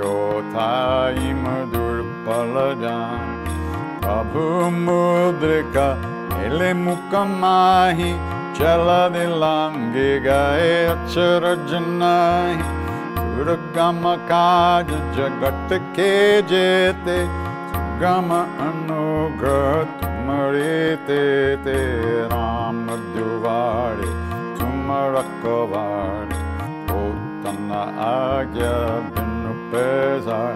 बान 0.00 0.06
योथाई 0.06 1.32
मधुर 1.32 2.02
पल 2.28 2.80
जान 2.80 3.44
प्रभु 4.00 4.70
मुद्रिका, 4.70 5.94
मिले 6.34 6.74
मुख 6.74 7.14
माही 7.14 8.12
चल 8.54 8.88
दिलांगे 9.12 10.20
गए 10.20 10.86
अचरज 10.86 11.74
नाही। 11.74 12.56
दुर्गम 13.36 14.00
काज 14.04 14.86
जगत 14.88 15.68
के 15.72 16.42
जेते, 16.42 17.26
सुगम 17.70 18.30
अनुग्रह 18.40 19.82
तुमरे 20.00 20.96
ते 20.96 21.56
ते 21.56 21.78
राम 22.22 22.86
दुवारे 22.86 24.10
तुम 24.58 24.92
रखवारे। 25.16 26.40
ओ 26.90 27.02
तना 27.44 27.82
आज्ञा 28.04 29.29
पैसार 29.72 30.54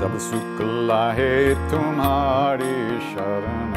सब 0.00 0.18
सुख 0.20 0.60
लाहे 0.88 1.54
तुम्हारी 1.70 2.76
शरण। 3.06 3.72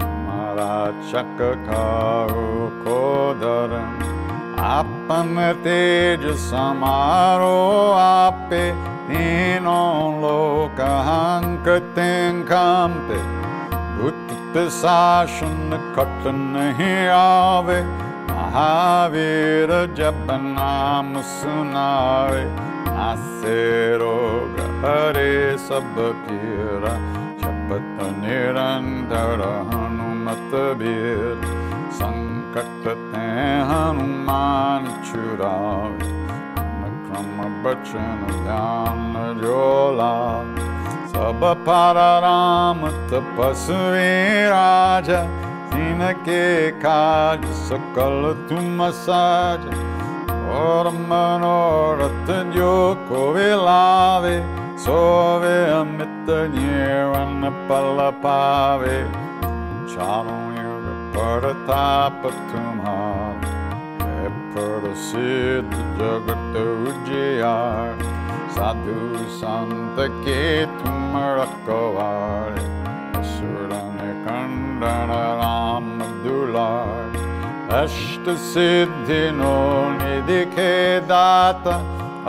तुम्हारा 0.00 0.74
चक 1.02 1.40
खाओ 1.66 2.44
को 2.84 3.00
धर्म 3.40 4.06
आपन 4.60 5.34
तेज 5.64 6.24
समारो, 6.40 7.58
आपे 7.94 8.62
तीनों 9.08 10.20
लोक 10.22 10.80
हंक 11.06 11.68
कंपे 12.48 13.20
भूत 13.98 14.34
पिशासन 14.54 15.76
कट 15.96 16.26
नहीं 16.36 16.96
आवे, 17.10 17.80
महावीर 18.30 19.70
जब 19.94 20.26
नाम 20.42 21.20
सुनावे। 21.30 22.44
नासे 22.98 23.96
रोग 23.96 24.56
हरे 24.82 25.34
सब 25.58 25.98
पीरा 26.22 26.94
शपथ 27.40 27.98
निरंतर 28.14 29.42
हनुमत 29.68 30.54
बीर 30.80 31.44
संकट 31.98 32.88
ते 33.12 33.26
हनुमान 33.68 34.88
छुरावे 35.04 36.10
क्रम 37.04 37.36
बचन 37.64 38.26
ध्यान 38.32 39.14
जोला। 39.42 40.16
सब 41.12 41.44
पर 41.68 42.00
राम 42.22 42.80
तपस्वी 43.10 44.10
राजा, 44.48 45.22
इनके 45.78 46.44
काज 46.80 47.46
सकल 47.62 48.20
तुम 48.48 48.90
साज। 48.98 49.70
Ormanorotten 50.48 52.54
jokovilaavi, 52.54 54.42
sovea 54.76 55.84
mitten 55.84 56.52
jäävänä 56.54 57.50
pallapaavi. 57.68 59.06
Chanon 59.86 60.54
juuri 60.62 60.94
pöydä 61.14 61.54
tapahtum 61.66 62.80
haar, 62.80 63.36
ja 64.24 64.30
pöydä 64.54 64.94
siitä 64.94 65.76
jokotu 65.98 66.92
jiar. 67.10 67.94
Sadhu 68.54 69.18
santa 69.40 70.08
keetum 70.24 71.12
rakkovaari, 71.36 72.62
sydäni 73.22 74.24
kandana 74.24 75.36
raamadulaari. 75.36 76.97
अष्टसिद्धिनो 77.76 79.56
निदिखे 80.00 80.74
दाता 81.08 81.74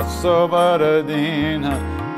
असवरीन 0.01 1.63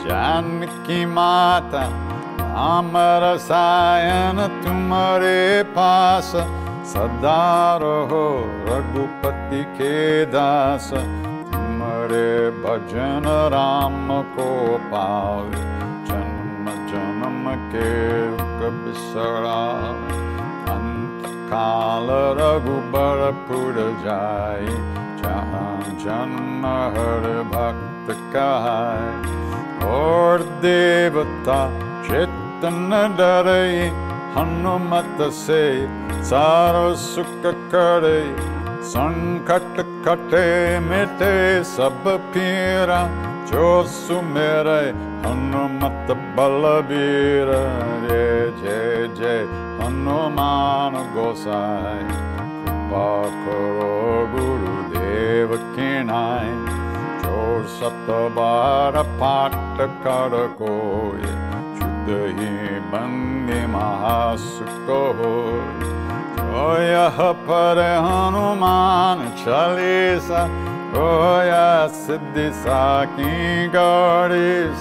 जानकी 0.06 1.06
माता 1.06 1.84
मात 1.86 2.50
आम्रयन 2.62 4.40
ते 4.64 5.62
पास 5.76 6.32
सदा 6.94 7.44
रो 7.84 8.24
रघुपति 8.70 9.64
के 9.78 10.00
दास 10.34 10.90
दासुमरे 10.94 12.32
भजन 12.64 13.30
राम 13.54 14.08
को 14.36 14.50
पावे 14.92 15.62
जन्म 16.10 16.66
जन्म 16.92 17.46
के 17.76 17.92
करा 18.62 20.21
काल 21.52 22.08
रघुबर 22.40 23.20
पुर 23.48 23.78
जाए 24.04 24.76
जहाँ 25.22 25.72
जन्म 26.04 26.66
हर 26.98 27.26
देवता 30.64 31.60
चेतन 32.08 32.90
डरे 33.18 33.68
हनुमत 34.38 35.22
सारो 36.30 36.94
सुख 37.04 37.42
करे 37.74 38.20
संकट 38.94 39.84
कटे 40.08 40.48
मिटे 40.88 41.34
सब 41.74 42.04
पीरा 42.34 43.02
जो 43.51 43.69
सुमेरे 43.89 44.81
हनुमत 45.27 46.11
बलबीर 46.37 47.53
जय 48.07 48.51
जय 48.63 49.09
जय 49.19 49.43
हनुमान 49.81 50.95
गोसाई 51.15 52.09
कृपा 52.67 53.09
करो 53.45 53.91
गुरुदेव 54.35 55.57
की 55.75 55.91
नाय 56.05 56.51
जो 57.25 57.41
सत 57.77 58.11
बार 58.37 59.03
पाठ 59.21 59.81
कर 60.05 60.37
कोय 60.61 61.27
शुद्ध 61.79 62.19
ही 62.39 62.81
बंदे 62.93 63.67
महासुख 63.73 64.89
हो 65.21 65.35
जो 70.91 71.43
यह 71.47 71.87
पर 71.87 71.87
हनुमान 71.87 71.87
चालीसा 71.87 71.87
रोया 71.87 71.87
सिद्धि 71.87 72.51
साकी 72.53 73.69
गणेश 73.75 74.81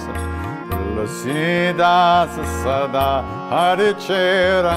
तुलसीदास 0.72 2.38
सदा 2.62 3.08
हरि 3.52 3.92
चेरा 4.06 4.76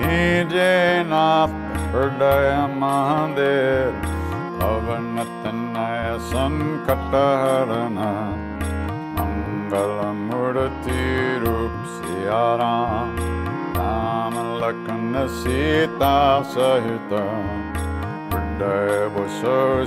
ही 0.00 0.44
जयनाथ 0.52 1.58
हृदय 1.94 2.50
महादेव 2.80 4.08
पवन 4.60 5.24
तनय 5.44 6.18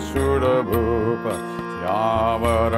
सुरभूप 0.06 1.24
यावर 1.84 2.74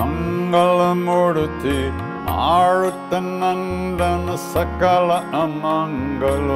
मङ्गलमूर्ति 0.00 1.76
आरुतनन्दन 2.48 4.26
सकल 4.44 5.10
अमङ्गल 5.42 6.48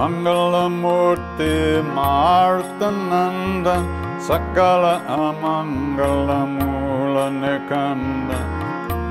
मङ्गलमूर्ति 0.00 1.52
मारुतनन्दन 1.98 3.86
सकल 4.30 4.84
अमङ्गल 5.18 6.28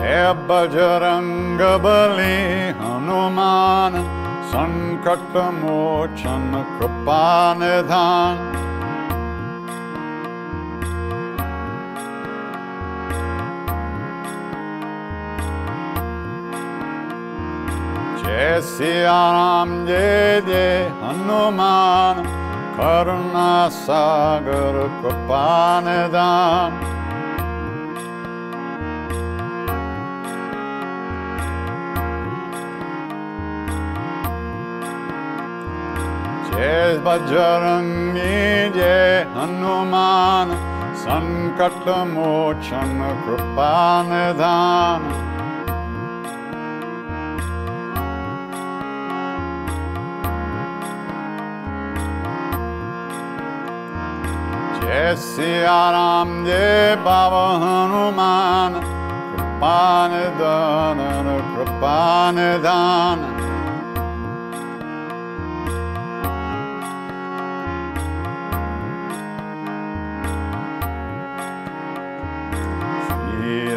जय 0.00 0.22
बजरंग 0.48 1.60
बली 1.84 2.36
हनुमान 2.76 3.96
संकट 4.52 5.34
मोचन 5.56 6.46
कृपा 6.78 7.24
निधान 7.58 8.38
जय 18.22 18.60
सिया 18.70 19.18
राम 19.32 19.74
जय 19.86 20.40
जय 20.46 20.78
हनुमान 21.02 22.22
करुणा 22.80 23.52
सागर 23.82 24.80
कृपा 25.02 25.44
निधान 25.88 26.89
जय 36.59 36.97
बजरंगी 37.05 38.69
जय 38.77 39.25
हनुमान 39.35 40.51
संकट 41.05 41.87
मोचन 42.13 42.97
कृपा 43.25 43.71
निधान 44.09 45.07
जय 54.81 55.15
सिया 55.19 55.79
राम 55.91 56.33
जय 56.45 56.95
बाबा 57.05 57.45
हनुमान 57.63 58.79
कृपा 59.35 59.77
निधान 60.13 60.99
कृपा 61.55 61.97
निधान 62.37 63.28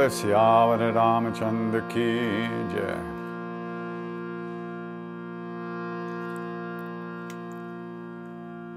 बोले 0.00 0.08
सियावर 0.10 0.90
रामचंद्र 0.92 1.80
की 1.92 2.08
जय 2.72 3.16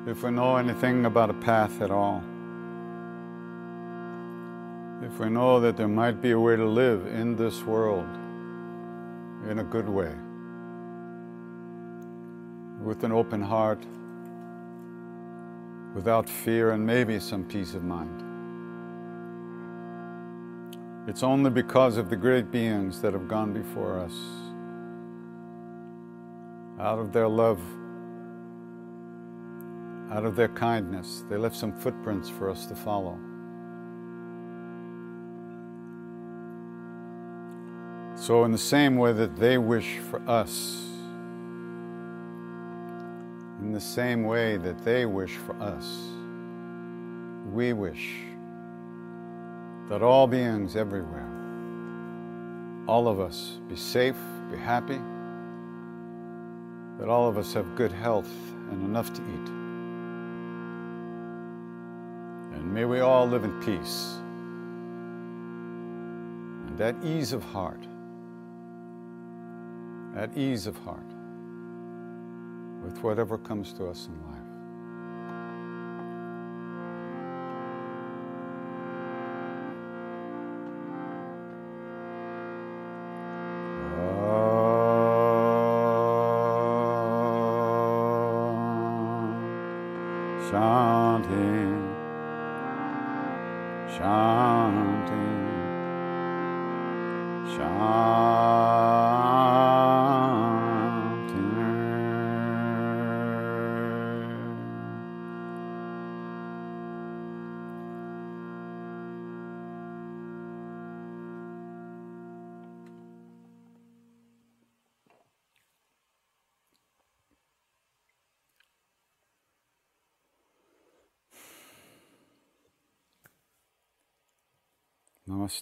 If 0.09 0.23
we 0.23 0.31
know 0.31 0.55
anything 0.57 1.05
about 1.05 1.29
a 1.29 1.33
path 1.33 1.81
at 1.81 1.91
all, 1.91 2.23
if 5.03 5.19
we 5.19 5.29
know 5.29 5.59
that 5.59 5.77
there 5.77 5.87
might 5.87 6.19
be 6.19 6.31
a 6.31 6.39
way 6.39 6.55
to 6.55 6.65
live 6.65 7.05
in 7.05 7.35
this 7.35 7.61
world 7.63 8.07
in 9.49 9.59
a 9.59 9.63
good 9.63 9.87
way, 9.87 10.11
with 12.83 13.03
an 13.03 13.11
open 13.11 13.41
heart, 13.41 13.85
without 15.93 16.27
fear, 16.27 16.71
and 16.71 16.85
maybe 16.85 17.19
some 17.19 17.43
peace 17.43 17.75
of 17.75 17.83
mind. 17.83 18.23
It's 21.06 21.22
only 21.22 21.50
because 21.50 21.98
of 21.98 22.08
the 22.08 22.16
great 22.16 22.50
beings 22.50 23.02
that 23.02 23.12
have 23.12 23.28
gone 23.28 23.52
before 23.52 23.98
us. 23.98 24.14
Out 26.80 26.98
of 26.98 27.12
their 27.12 27.28
love, 27.28 27.60
out 30.10 30.24
of 30.24 30.34
their 30.34 30.48
kindness, 30.48 31.22
they 31.28 31.36
left 31.36 31.56
some 31.56 31.72
footprints 31.72 32.30
for 32.30 32.48
us 32.48 32.64
to 32.66 32.74
follow. 32.74 33.18
So, 38.16 38.44
in 38.44 38.52
the 38.52 38.58
same 38.58 38.96
way 38.96 39.12
that 39.12 39.36
they 39.36 39.58
wish 39.58 39.98
for 39.98 40.22
us, 40.26 40.86
in 43.60 43.72
the 43.72 43.80
same 43.80 44.24
way 44.24 44.56
that 44.56 44.82
they 44.86 45.04
wish 45.04 45.36
for 45.36 45.54
us, 45.60 45.84
we 47.52 47.74
wish 47.74 48.22
that 49.88 50.02
all 50.02 50.26
beings 50.26 50.76
everywhere, 50.76 51.28
all 52.86 53.06
of 53.08 53.20
us, 53.20 53.58
be 53.68 53.76
safe, 53.76 54.16
be 54.50 54.56
happy, 54.56 55.00
that 56.98 57.08
all 57.08 57.28
of 57.28 57.36
us 57.36 57.52
have 57.52 57.76
good 57.76 57.92
health 57.92 58.30
and 58.70 58.82
enough 58.84 59.12
to 59.12 59.20
eat. 59.22 59.48
And 62.56 62.72
may 62.72 62.84
we 62.84 63.00
all 63.00 63.26
live 63.26 63.44
in 63.44 63.60
peace 63.60 64.18
and 66.66 66.78
that 66.78 66.96
ease 67.04 67.32
of 67.32 67.42
heart, 67.42 67.86
at 70.16 70.36
ease 70.36 70.66
of 70.66 70.76
heart 70.78 71.00
with 72.84 73.02
whatever 73.02 73.38
comes 73.38 73.72
to 73.74 73.86
us 73.86 74.08
in 74.08 74.30
life. 74.30 74.43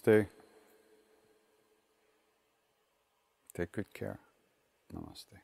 Namaste. 0.03 0.27
Take 3.53 3.71
good 3.71 3.93
care. 3.93 4.19
Namaste. 4.93 5.42